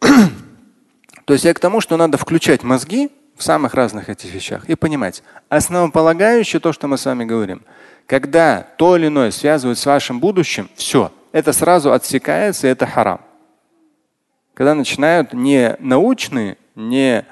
[0.00, 4.74] То есть я к тому, что надо включать мозги в самых разных этих вещах и
[4.74, 5.22] понимать.
[5.50, 7.62] Основополагающее то, что мы с вами говорим.
[8.06, 13.20] Когда то или иное связывают с вашим будущим, все, это сразу отсекается, и это харам.
[14.54, 17.26] Когда начинают не научные, не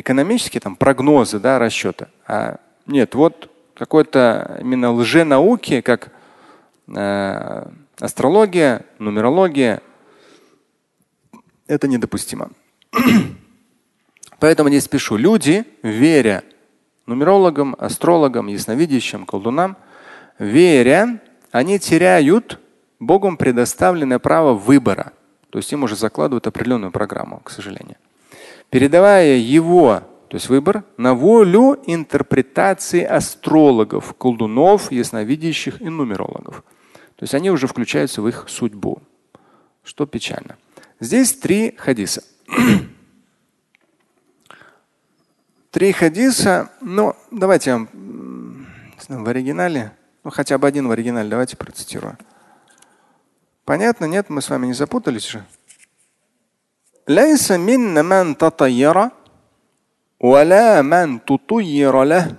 [0.00, 6.10] экономические там, прогнозы, да, расчеты, а нет, вот какой-то именно лженауки, как
[6.88, 7.66] э,
[8.00, 9.80] астрология, нумерология,
[11.66, 12.50] это недопустимо.
[14.40, 15.16] Поэтому не спешу.
[15.16, 16.42] Люди, веря
[17.06, 19.76] нумерологам, астрологам, ясновидящим, колдунам,
[20.38, 22.60] веря, они теряют
[23.00, 25.12] Богом предоставленное право выбора.
[25.50, 27.96] То есть им уже закладывают определенную программу, к сожалению.
[28.70, 36.64] Передавая его, то есть выбор, на волю интерпретации астрологов, колдунов, ясновидящих и нумерологов.
[37.16, 39.02] То есть они уже включаются в их судьбу,
[39.82, 40.56] что печально.
[41.00, 42.22] Здесь три хадиса.
[45.70, 47.86] Три хадиса, ну, давайте я
[49.08, 49.92] в оригинале,
[50.24, 52.16] ну хотя бы один в оригинале, давайте процитирую.
[53.64, 55.44] Понятно, нет, мы с вами не запутались же.
[57.07, 59.09] ليس منا من تطير
[60.19, 62.35] ولا من تطير له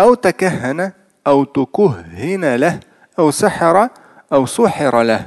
[0.00, 0.92] أو تكهن
[1.26, 2.80] أو تكهن له
[3.18, 3.88] أو سحر
[4.32, 5.26] أو سحر له.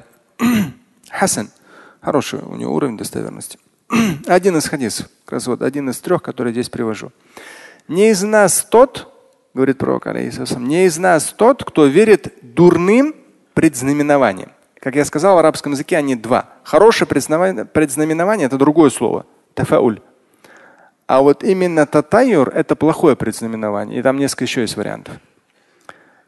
[1.09, 1.49] Хасан.
[2.01, 3.57] Хороший у него уровень достоверности.
[4.27, 7.11] один из хадисов, как раз вот один из трех, который здесь привожу.
[7.87, 9.11] Не из нас тот,
[9.53, 13.15] говорит пророк, алейхиссалам, не из нас тот, кто верит дурным
[13.53, 14.51] предзнаменованием.
[14.80, 16.48] Как я сказал, в арабском языке они два.
[16.64, 19.26] Хорошее предзнаменование– это другое слово.
[19.54, 20.00] Тафауль.
[21.06, 23.98] А вот именно татайюр– это плохое предзнаменование.
[23.98, 25.14] И там несколько еще есть вариантов.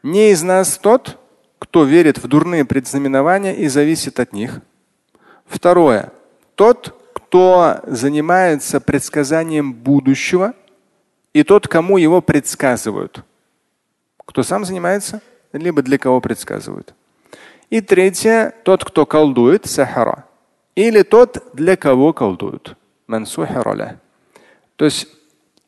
[0.03, 1.17] Не из нас тот,
[1.57, 4.59] кто верит в дурные предзнаменования и зависит от них.
[5.45, 6.11] Второе.
[6.55, 10.53] Тот, кто занимается предсказанием будущего,
[11.33, 13.23] и тот, кому его предсказывают.
[14.25, 15.21] Кто сам занимается,
[15.53, 16.93] либо для кого предсказывают.
[17.73, 20.25] И третье, тот, кто колдует, сахара.
[20.75, 22.77] Или тот, для кого колдуют.
[23.07, 25.07] То есть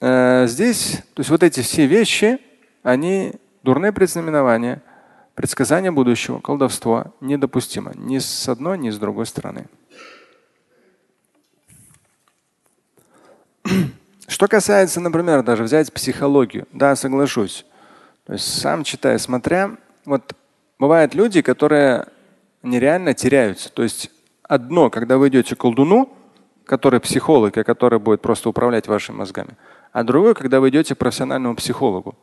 [0.02, 2.40] э, здесь, то есть вот эти все вещи,
[2.84, 4.84] они дурные предзнаменования,
[5.34, 9.66] предсказания будущего, колдовство недопустимо ни с одной, ни с другой стороны.
[14.28, 17.66] Что касается, например, даже взять психологию, да, соглашусь.
[18.28, 20.36] То есть сам читая, смотря, вот
[20.80, 22.08] бывают люди, которые
[22.64, 23.72] нереально теряются.
[23.72, 24.12] То есть
[24.44, 26.12] одно, когда вы идете к колдуну,
[26.66, 29.56] который психолог, и который будет просто управлять вашими мозгами,
[29.92, 32.16] а другое, когда вы идете к профессиональному психологу.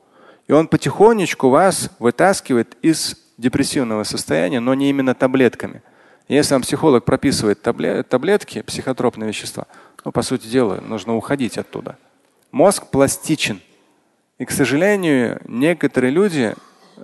[0.48, 5.82] И он потихонечку вас вытаскивает из депрессивного состояния, но не именно таблетками.
[6.28, 9.66] Если вам психолог прописывает таблетки, психотропные вещества,
[10.04, 11.96] ну, по сути дела, нужно уходить оттуда.
[12.50, 13.60] Мозг пластичен.
[14.38, 16.54] И, к сожалению, некоторые люди,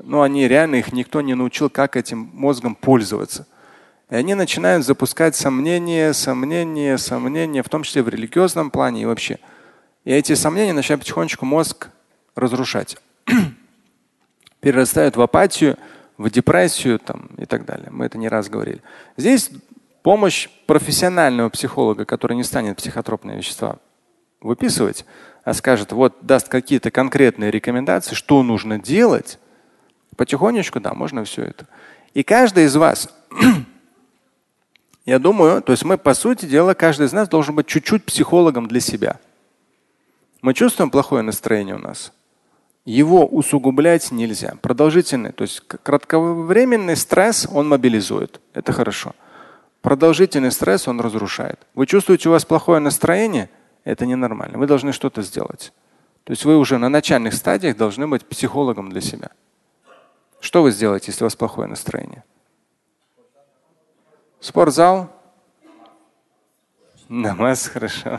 [0.04, 3.46] ну, они реально, их никто не научил, как этим мозгом пользоваться.
[4.10, 9.38] И они начинают запускать сомнения, сомнения, сомнения, в том числе в религиозном плане и вообще.
[10.04, 11.88] И эти сомнения начинают потихонечку мозг
[12.34, 12.96] разрушать.
[14.60, 15.76] Перерастают в апатию,
[16.16, 17.88] в депрессию там, и так далее.
[17.90, 18.82] Мы это не раз говорили.
[19.16, 19.50] Здесь
[20.02, 23.78] помощь профессионального психолога, который не станет психотропные вещества
[24.40, 25.04] выписывать,
[25.44, 29.38] а скажет, вот даст какие-то конкретные рекомендации, что нужно делать,
[30.18, 31.66] потихонечку, да, можно все это.
[32.12, 33.08] И каждый из вас,
[35.06, 38.66] я думаю, то есть мы, по сути дела, каждый из нас должен быть чуть-чуть психологом
[38.66, 39.20] для себя.
[40.42, 42.12] Мы чувствуем плохое настроение у нас.
[42.84, 44.54] Его усугублять нельзя.
[44.60, 48.40] Продолжительный, то есть кратковременный стресс он мобилизует.
[48.54, 49.14] Это хорошо.
[49.82, 51.60] Продолжительный стресс он разрушает.
[51.74, 53.50] Вы чувствуете, у вас плохое настроение,
[53.84, 54.58] это ненормально.
[54.58, 55.72] Вы должны что-то сделать.
[56.24, 59.30] То есть вы уже на начальных стадиях должны быть психологом для себя.
[60.40, 62.24] Что вы сделаете, если у вас плохое настроение?
[64.40, 65.10] Спортзал?
[67.08, 68.18] Намаз, хорошо.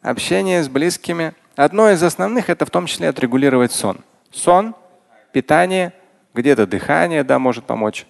[0.00, 1.34] Общение с близкими.
[1.54, 3.98] Одно из основных это в том числе отрегулировать сон.
[4.30, 4.74] Сон,
[5.32, 5.92] питание,
[6.34, 8.06] где-то дыхание, да, может помочь.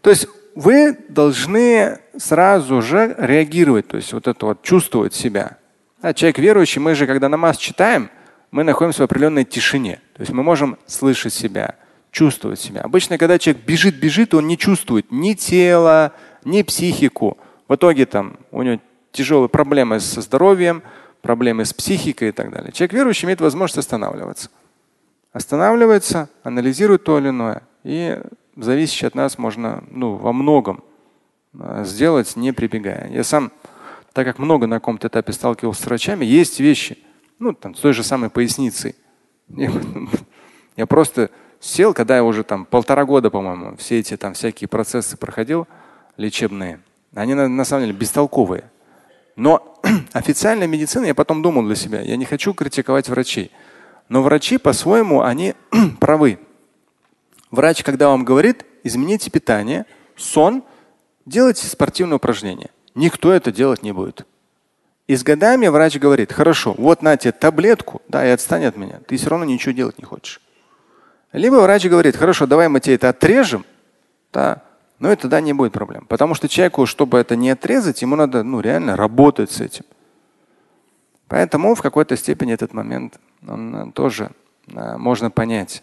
[0.00, 5.58] То есть вы должны сразу же реагировать, то есть вот это вот чувствовать себя.
[6.00, 8.10] А человек верующий, мы же, когда намаз читаем,
[8.52, 10.00] мы находимся в определенной тишине.
[10.14, 11.74] То есть мы можем слышать себя,
[12.12, 12.82] чувствовать себя.
[12.82, 16.12] Обычно, когда человек бежит, бежит, он не чувствует ни тело,
[16.44, 17.38] ни психику.
[17.66, 20.82] В итоге там у него тяжелые проблемы со здоровьем,
[21.22, 22.72] проблемы с психикой и так далее.
[22.72, 24.50] Человек верующий имеет возможность останавливаться.
[25.32, 28.20] Останавливается, анализирует то или иное и
[28.56, 30.84] зависящее от нас можно ну, во многом
[31.58, 33.08] а, сделать, не прибегая.
[33.10, 33.50] Я сам,
[34.12, 36.98] так как много на каком-то этапе сталкивался с врачами, есть вещи,
[37.42, 38.94] ну, там, с той же самой поясницей.
[40.76, 45.16] Я, просто сел, когда я уже там полтора года, по-моему, все эти там всякие процессы
[45.18, 45.68] проходил
[46.16, 46.80] лечебные,
[47.14, 48.70] они на, на самом деле бестолковые.
[49.36, 49.78] Но
[50.12, 53.50] официальная медицина, я потом думал для себя, я не хочу критиковать врачей.
[54.08, 55.54] Но врачи по-своему, они
[56.00, 56.38] правы.
[57.50, 59.84] Врач, когда вам говорит, измените питание,
[60.16, 60.62] сон,
[61.26, 62.70] делайте спортивные упражнения.
[62.94, 64.26] Никто это делать не будет.
[65.06, 69.00] И с годами врач говорит, хорошо, вот на тебе таблетку, да, и отстань от меня.
[69.06, 70.40] Ты все равно ничего делать не хочешь.
[71.32, 73.64] Либо врач говорит, хорошо, давай мы тебе это отрежем,
[74.32, 74.62] да,
[74.98, 76.06] Но и тогда не будет проблем.
[76.06, 79.84] Потому что человеку, чтобы это не отрезать, ему надо ну, реально работать с этим.
[81.26, 84.30] Поэтому в какой-то степени этот момент он э, тоже
[84.74, 85.82] а, можно понять.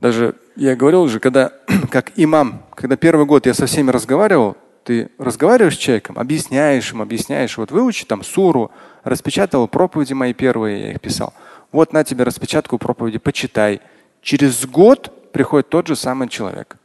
[0.00, 1.52] Даже я говорил уже, когда
[1.90, 7.02] как имам, когда первый год я со всеми разговаривал, ты разговариваешь с человеком, объясняешь ему,
[7.02, 8.70] объясняешь, вот выучи там суру,
[9.02, 11.32] распечатывал проповеди мои первые, я их писал.
[11.72, 13.80] Вот на тебе распечатку проповеди, почитай.
[14.22, 16.76] Через год приходит тот же самый человек.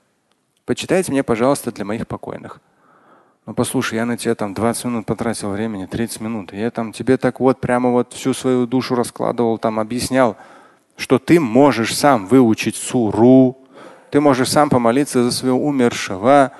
[0.65, 2.59] Почитайте мне, пожалуйста, для моих покойных.
[3.45, 6.53] Ну послушай, я на тебя там 20 минут потратил времени, 30 минут.
[6.53, 10.37] Я там тебе так вот прямо вот всю свою душу раскладывал, там объяснял,
[10.95, 13.57] что ты можешь сам выучить суру,
[14.11, 16.51] ты можешь сам помолиться за своего умершего.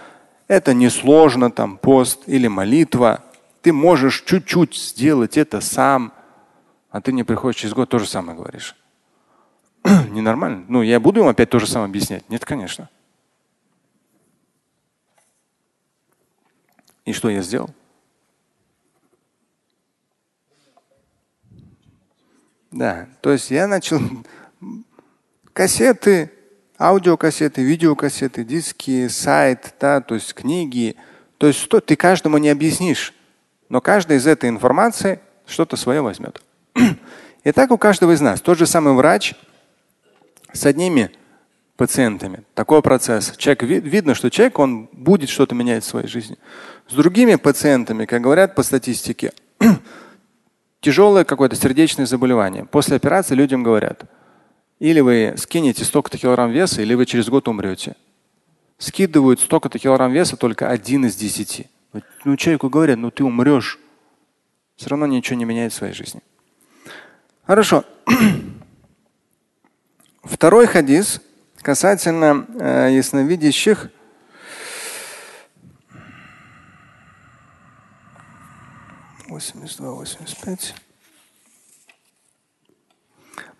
[0.50, 3.24] Это несложно, там пост или молитва.
[3.62, 6.12] Ты можешь чуть-чуть сделать это сам,
[6.90, 8.76] а ты не приходишь через год, то же самое говоришь.
[10.10, 10.66] Ненормально.
[10.68, 12.28] Ну, я буду им опять то же самое объяснять?
[12.32, 12.90] Нет, конечно.
[17.06, 17.70] И что я сделал?
[22.72, 24.00] Да, то есть я начал
[25.54, 26.34] кассеты,
[26.80, 30.96] аудиокассеты, видеокассеты, диски, сайт, да, то есть книги.
[31.38, 33.14] То есть что ты каждому не объяснишь,
[33.68, 36.42] но каждый из этой информации что-то свое возьмет.
[37.44, 38.42] И так у каждого из нас.
[38.42, 39.34] Тот же самый врач
[40.52, 41.12] с одними
[41.78, 42.44] пациентами.
[42.54, 43.34] Такой процесс.
[43.38, 46.38] Человек, видно, что человек он будет что-то менять в своей жизни.
[46.90, 49.32] С другими пациентами, как говорят по статистике,
[50.82, 52.66] тяжелое какое-то сердечное заболевание.
[52.66, 54.04] После операции людям говорят,
[54.80, 57.96] или вы скинете столько-то килограмм веса, или вы через год умрете.
[58.78, 61.68] Скидывают столько-то килограмм веса только один из десяти.
[62.24, 63.78] Ну, человеку говорят, ну ты умрешь.
[64.78, 66.22] Все равно ничего не меняет в своей жизни.
[67.46, 67.84] Хорошо.
[70.24, 71.22] Второй хадис
[71.62, 73.90] касательно э, ясновидящих.
[79.28, 80.76] Восемьдесят два, восемьдесят пять.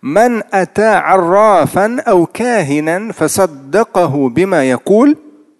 [0.03, 5.17] من أتى عرافا أو كاهنا فصدقه بما يقول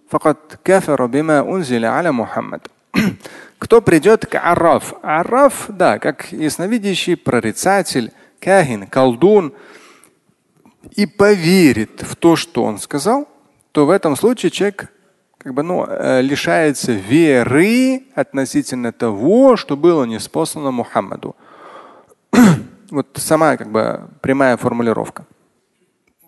[0.09, 0.35] فقد
[0.65, 2.61] كفر بما أنزل على محمد.
[3.57, 4.93] Кто придет к Арраф?
[5.01, 9.53] Арраф, да, как ясновидящий, прорицатель, кахин, колдун,
[10.91, 13.27] и поверит в то, что он сказал,
[13.71, 14.91] то в этом случае человек
[15.37, 21.35] как бы, ну, э, лишается веры относительно того, что было неспослано Мухаммаду.
[22.90, 25.26] вот сама как бы прямая формулировка.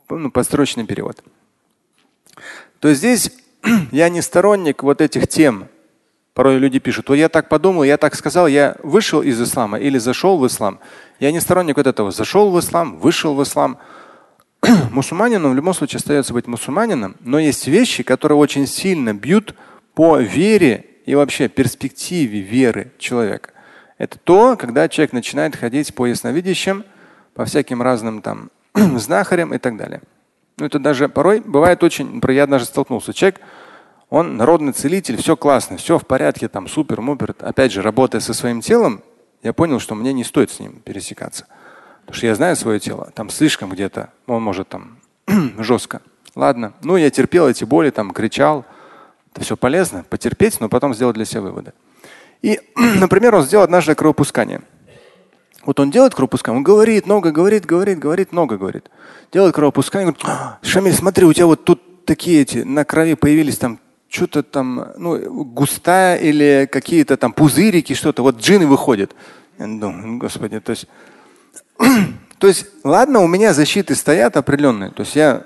[0.08, 1.22] Ну, построчный перевод.
[2.80, 3.32] То есть здесь
[3.92, 5.68] я не сторонник вот этих тем.
[6.34, 9.98] Порой люди пишут, вот я так подумал, я так сказал, я вышел из ислама или
[9.98, 10.80] зашел в ислам.
[11.20, 12.10] Я не сторонник вот этого.
[12.10, 13.78] Зашел в ислам, вышел в ислам.
[14.92, 19.54] Мусульманином в любом случае остается быть мусульманином, но есть вещи, которые очень сильно бьют
[19.94, 23.50] по вере и вообще перспективе веры человека.
[24.02, 26.84] Это то, когда человек начинает ходить по ясновидящим,
[27.34, 30.02] по всяким разным там знахарям и так далее.
[30.56, 33.12] Ну, это даже порой бывает очень, я даже столкнулся.
[33.12, 33.40] Человек,
[34.10, 37.36] он народный целитель, все классно, все в порядке, там супер-мупер.
[37.38, 39.04] Опять же, работая со своим телом,
[39.44, 41.46] я понял, что мне не стоит с ним пересекаться.
[42.00, 44.98] Потому что я знаю свое тело, там слишком где-то, он может там
[45.58, 46.02] жестко.
[46.34, 48.64] Ладно, ну я терпел эти боли, там кричал.
[49.30, 51.72] Это все полезно, потерпеть, но потом сделать для себя выводы.
[52.42, 54.62] И, например, он сделал однажды кровопускание.
[55.64, 58.90] Вот он делает кровопускание, он говорит много, говорит, говорит, говорит, много говорит.
[59.32, 63.58] Делает кровопускание, говорит, «А, Шамиль, смотри, у тебя вот тут такие эти на крови появились
[63.58, 63.78] там
[64.08, 68.22] что-то там, ну, густая или какие-то там пузырики, что-то.
[68.22, 69.14] Вот джины выходят.
[69.58, 70.86] Я думаю, господи, то есть,
[72.38, 74.90] то есть, ладно, у меня защиты стоят определенные.
[74.90, 75.44] То есть я,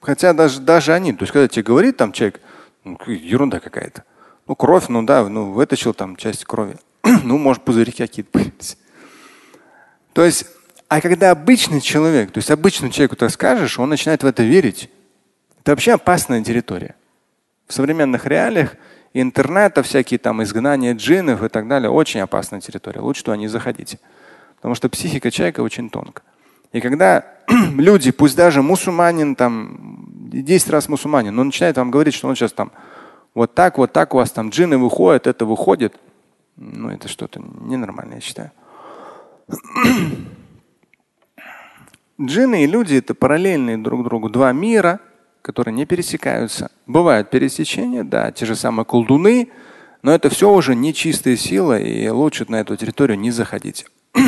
[0.00, 2.40] хотя даже, даже они, то есть когда тебе говорит там человек,
[2.82, 4.04] ну, ерунда какая-то.
[4.50, 6.74] Ну, кровь, ну да, ну, вытащил там часть крови.
[7.04, 8.76] ну, может, пузырьки какие-то появились.
[10.12, 10.44] То есть,
[10.88, 14.90] а когда обычный человек, то есть обычному человеку так скажешь, он начинает в это верить.
[15.60, 16.96] Это вообще опасная территория.
[17.68, 18.74] В современных реалиях
[19.14, 22.98] интернета, всякие там изгнания джиннов и так далее, очень опасная территория.
[23.02, 24.00] Лучше туда не заходите.
[24.56, 26.22] Потому что психика человека очень тонка.
[26.72, 27.24] И когда
[27.78, 32.52] люди, пусть даже мусульманин, там, 10 раз мусульманин, но начинает вам говорить, что он сейчас
[32.52, 32.72] там
[33.34, 35.94] вот так, вот так у вас там джины выходят, это выходит.
[36.56, 38.50] Ну, это что-то ненормальное, я считаю.
[42.20, 45.00] Джины и люди это параллельные друг другу два мира,
[45.42, 46.70] которые не пересекаются.
[46.86, 49.50] Бывают пересечения, да, те же самые колдуны,
[50.02, 53.86] но это все уже нечистая сила, и лучше на эту территорию не заходить.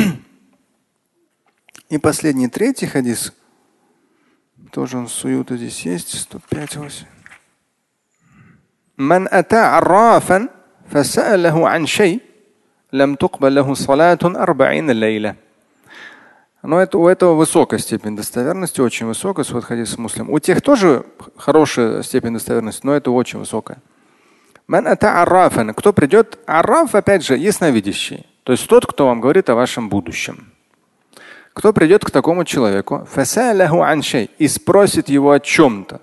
[1.89, 3.33] И последний, третий хадис.
[4.71, 7.12] Тоже он суюта здесь есть, 105 8.
[8.98, 10.48] من أتى عرافا
[10.90, 12.20] فسأله عن شيء
[12.92, 15.34] لم تقبل له صلاة أربعين ليلة.
[16.62, 20.28] Но это, у этого высокая степень достоверности, очень высокая, свод хадис муслим.
[20.28, 21.04] У тех тоже
[21.36, 23.78] хорошая степень достоверности, но это очень высокая.
[24.66, 26.38] Кто придет?
[26.46, 28.26] Арраф, опять же, ясновидящий.
[28.42, 30.52] То есть тот, кто вам говорит о вашем будущем.
[31.52, 33.06] Кто придет к такому человеку
[34.38, 36.00] и спросит его о чем-то.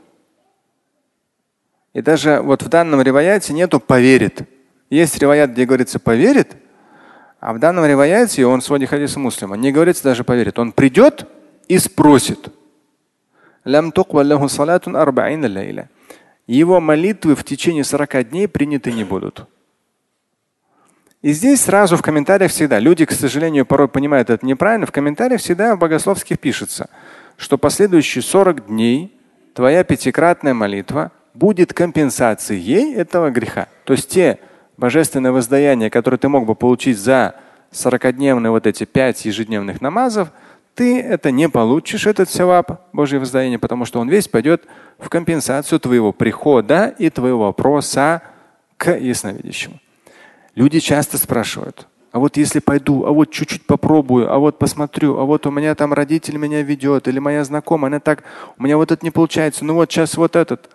[1.92, 4.42] И даже вот в данном реваяте нету поверит.
[4.90, 6.56] Есть реваят, где говорится поверит,
[7.40, 10.58] а в данном реваяте, он в своде хадиса муслима, не говорится даже поверит.
[10.58, 11.26] Он придет
[11.68, 12.50] и спросит.
[16.46, 19.46] Его молитвы в течение 40 дней приняты не будут.
[21.22, 25.40] И здесь сразу в комментариях всегда, люди, к сожалению, порой понимают это неправильно, в комментариях
[25.40, 26.88] всегда в богословских пишется,
[27.36, 29.14] что последующие 40 дней
[29.54, 33.68] твоя пятикратная молитва будет компенсацией этого греха.
[33.84, 34.38] То есть те
[34.76, 37.34] божественное воздаяние, которое ты мог бы получить за
[37.72, 40.32] 40-дневные вот эти пять ежедневных намазов,
[40.74, 44.64] ты это не получишь, этот савап, Божье воздаяние, потому что он весь пойдет
[44.98, 48.22] в компенсацию твоего прихода и твоего вопроса
[48.76, 49.78] к ясновидящему.
[50.54, 55.24] Люди часто спрашивают, а вот если пойду, а вот чуть-чуть попробую, а вот посмотрю, а
[55.24, 58.24] вот у меня там родитель меня ведет, или моя знакомая, она так,
[58.58, 60.70] у меня вот это не получается, ну вот сейчас вот этот.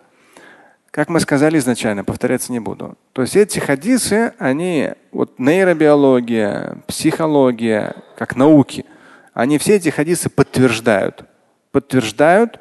[0.96, 2.96] Как мы сказали изначально, повторяться не буду.
[3.12, 8.86] То есть эти хадисы, они, вот нейробиология, психология, как науки,
[9.34, 11.26] они все эти хадисы подтверждают.
[11.70, 12.58] Подтверждают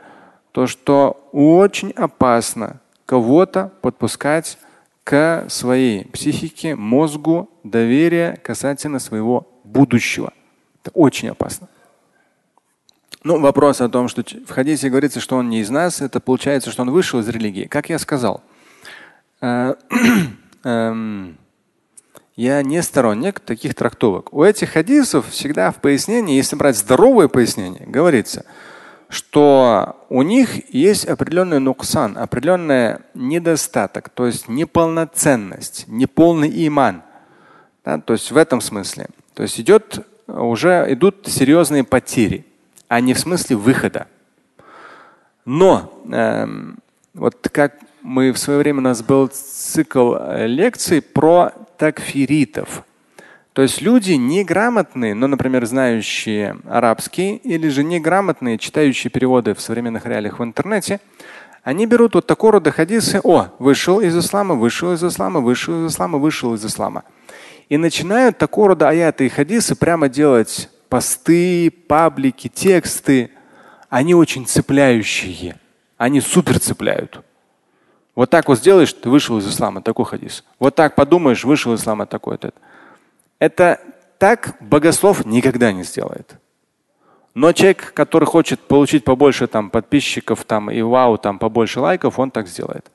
[0.51, 4.57] то, что очень опасно кого-то подпускать
[5.05, 10.33] к своей психике, мозгу, доверие касательно своего будущего.
[10.83, 11.69] Это очень опасно.
[13.25, 16.69] Ну, вопрос о том, что в хадисе говорится, что он не из нас, это получается,
[16.69, 17.65] что он вышел из религии.
[17.65, 18.43] Как я сказал,
[19.41, 19.73] э,
[20.63, 21.35] эм,
[22.35, 24.31] я не сторонник таких трактовок.
[24.31, 28.45] У этих хадисов всегда в пояснении, если брать здоровое пояснение, говорится,
[29.09, 37.01] что у них есть определенный нуксан, определенный недостаток, то есть неполноценность, неполный иман.
[37.83, 39.07] Да, то есть в этом смысле.
[39.33, 42.45] То есть идет, уже идут серьезные потери
[42.87, 44.07] а не в смысле выхода.
[45.45, 46.47] Но э,
[47.13, 52.83] вот как мы в свое время у нас был цикл э, лекций про такфиритов.
[53.53, 60.05] То есть люди неграмотные, ну, например, знающие арабский или же неграмотные, читающие переводы в современных
[60.05, 60.99] реалиях в интернете,
[61.63, 65.93] они берут вот такого рода хадисы, о, вышел из ислама, вышел из ислама, вышел из
[65.93, 67.05] ислама, вышел из ислама.
[67.69, 73.31] И начинают такого рода аяты и хадисы прямо делать посты, паблики, тексты,
[73.89, 75.59] они очень цепляющие.
[75.97, 77.23] Они супер цепляют.
[78.15, 80.43] Вот так вот сделаешь, ты вышел из ислама, такой хадис.
[80.59, 82.55] Вот так подумаешь, вышел из ислама, такой этот.
[83.39, 83.81] Это
[84.17, 86.35] так богослов никогда не сделает.
[87.33, 92.31] Но человек, который хочет получить побольше там, подписчиков там, и вау, там, побольше лайков, он
[92.31, 92.89] так сделает.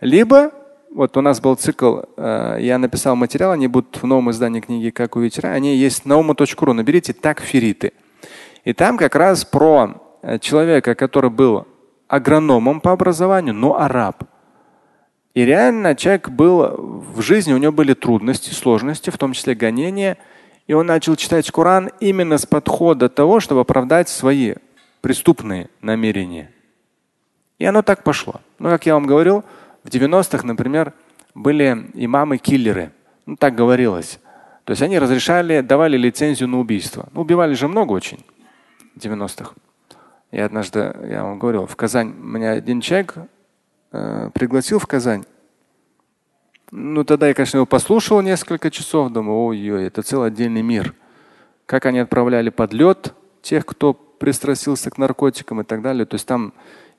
[0.00, 0.52] Либо
[0.94, 4.90] вот у нас был цикл, э, я написал материал, они будут в новом издании книги
[4.90, 5.56] «Как увидеть рай».
[5.56, 6.72] Они есть на ума.ру.
[6.72, 7.92] Наберите такфириты.
[8.64, 11.66] И там как раз про э, человека, который был
[12.06, 14.22] агрономом по образованию, но араб.
[15.34, 20.16] И реально человек был в жизни, у него были трудности, сложности, в том числе гонения.
[20.68, 24.54] И он начал читать Коран именно с подхода того, чтобы оправдать свои
[25.00, 26.52] преступные намерения.
[27.58, 28.40] И оно так пошло.
[28.60, 29.44] Но, как я вам говорил,
[29.84, 30.94] в 90-х, например,
[31.34, 32.92] были имамы-киллеры.
[33.26, 34.18] Ну, так говорилось.
[34.64, 37.08] То есть они разрешали, давали лицензию на убийство.
[37.12, 38.24] Ну, убивали же много очень
[38.94, 39.52] в 90-х.
[40.32, 43.14] Я однажды, я вам говорил, в Казань меня один человек
[43.92, 45.24] э, пригласил в Казань.
[46.70, 50.94] Ну, тогда я, конечно, его послушал несколько часов, думаю, ой-ой, это целый отдельный мир.
[51.66, 56.06] Как они отправляли под лед тех, кто пристрастился к наркотикам и так далее.
[56.06, 56.54] То есть там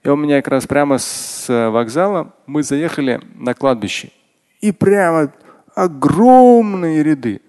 [0.06, 4.12] и у меня как раз прямо с э, вокзала мы заехали на кладбище.
[4.62, 5.32] И прямо
[5.74, 7.42] огромные ряды.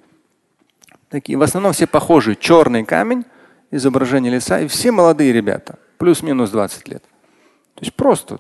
[1.11, 2.35] Такие, в основном все похожие.
[2.35, 3.27] Черный камень,
[3.71, 5.79] изображение леса, и все молодые ребята.
[5.99, 7.03] Плюс-минус 20 лет.
[7.75, 8.39] То есть просто.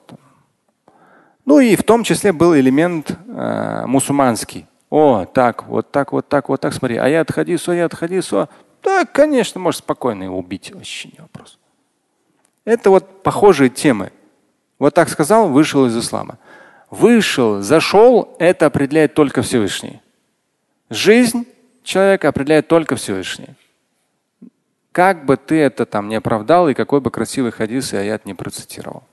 [1.44, 4.66] Ну и в том числе был элемент э, мусульманский.
[4.88, 6.96] О, так, вот так, вот так, вот так, смотри.
[6.96, 8.48] А я отходи, со, я отходи, со.
[8.82, 11.58] Да, конечно, можешь спокойно его убить, вообще не вопрос.
[12.66, 14.12] Это вот похожие темы.
[14.78, 16.38] Вот так сказал, вышел из ислама.
[16.90, 20.02] Вышел, зашел, это определяет только Всевышний.
[20.90, 21.46] Жизнь
[21.82, 23.54] человека определяет только Всевышний.
[24.92, 28.34] Как бы ты это там не оправдал и какой бы красивый хадис и аят не
[28.34, 29.04] процитировал.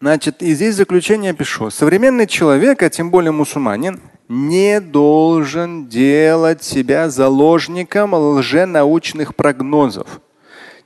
[0.00, 1.70] Значит, и здесь заключение пишу.
[1.70, 10.20] Современный человек, а тем более мусульманин, не должен делать себя заложником лженаучных прогнозов,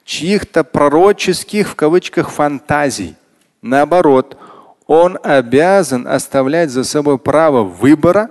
[0.06, 3.16] чьих-то пророческих в кавычках фантазий.
[3.60, 4.38] Наоборот,
[4.86, 8.30] он обязан оставлять за собой право выбора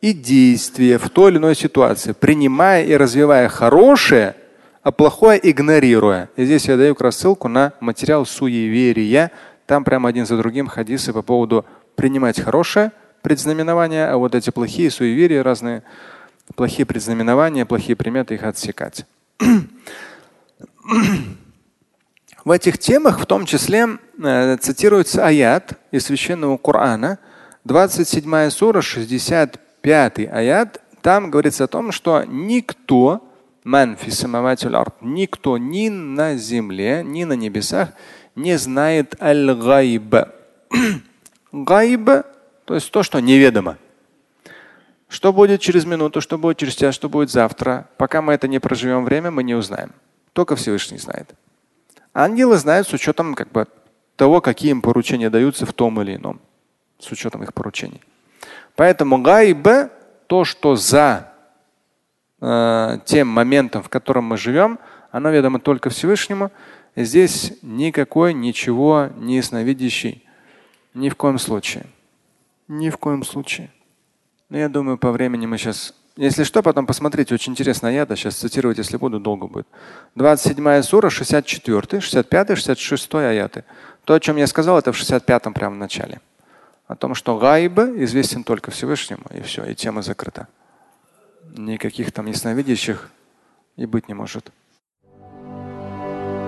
[0.00, 4.36] и действия в той или иной ситуации, принимая и развивая хорошее,
[4.84, 6.30] а плохое игнорируя.
[6.36, 9.32] И здесь я даю как раз ссылку на материал суеверия.
[9.66, 11.66] Там прямо один за другим хадисы по поводу
[11.96, 15.82] принимать хорошее предзнаменование, а вот эти плохие суеверия разные,
[16.54, 19.04] плохие предзнаменования, плохие приметы их отсекать.
[22.44, 27.18] В этих темах в том числе э, цитируется аят из священного Корана,
[27.64, 30.80] 27 сура, 65 аят.
[31.02, 33.20] Там говорится о том, что никто,
[33.64, 37.88] никто ни на земле, ни на небесах
[38.36, 40.14] не знает аль-гайб.
[41.52, 42.04] Гайб,
[42.64, 43.76] то есть то, что неведомо.
[45.08, 47.88] Что будет через минуту, что будет через час, что будет завтра.
[47.96, 49.92] Пока мы это не проживем время, мы не узнаем.
[50.36, 51.34] Только Всевышний знает.
[52.12, 53.66] Ангелы знают с учетом как бы,
[54.16, 56.40] того, какие им поручения даются в том или ином,
[56.98, 58.02] с учетом их поручений.
[58.74, 59.66] Поэтому гайб,
[60.26, 61.32] то, что за
[62.42, 64.78] э, тем моментом, в котором мы живем,
[65.10, 66.52] оно ведомо только Всевышнему.
[66.96, 70.22] Здесь никакой, ничего не ясновидящий.
[70.92, 71.86] Ни в коем случае.
[72.68, 73.70] Ни в коем случае.
[74.50, 78.36] Но я думаю, по времени мы сейчас если что, потом посмотрите, очень интересно аята, сейчас
[78.36, 79.66] цитировать, если буду, долго будет.
[80.14, 83.64] 27 сура, 64, 65, 66 аяты.
[84.04, 86.20] То, о чем я сказал, это в 65-м прямо в начале.
[86.86, 90.48] О том, что гайб известен только Всевышнему, и все, и тема закрыта.
[91.56, 93.10] Никаких там ясновидящих
[93.76, 94.50] и быть не может.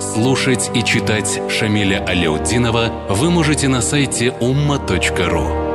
[0.01, 5.68] Слушать и читать Шамиля Аляутдинова вы можете на сайте umma.ru.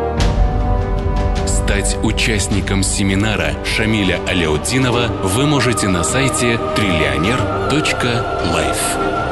[1.63, 9.22] Стать участником семинара Шамиля Аляутдинова вы можете на сайте триллионер.life.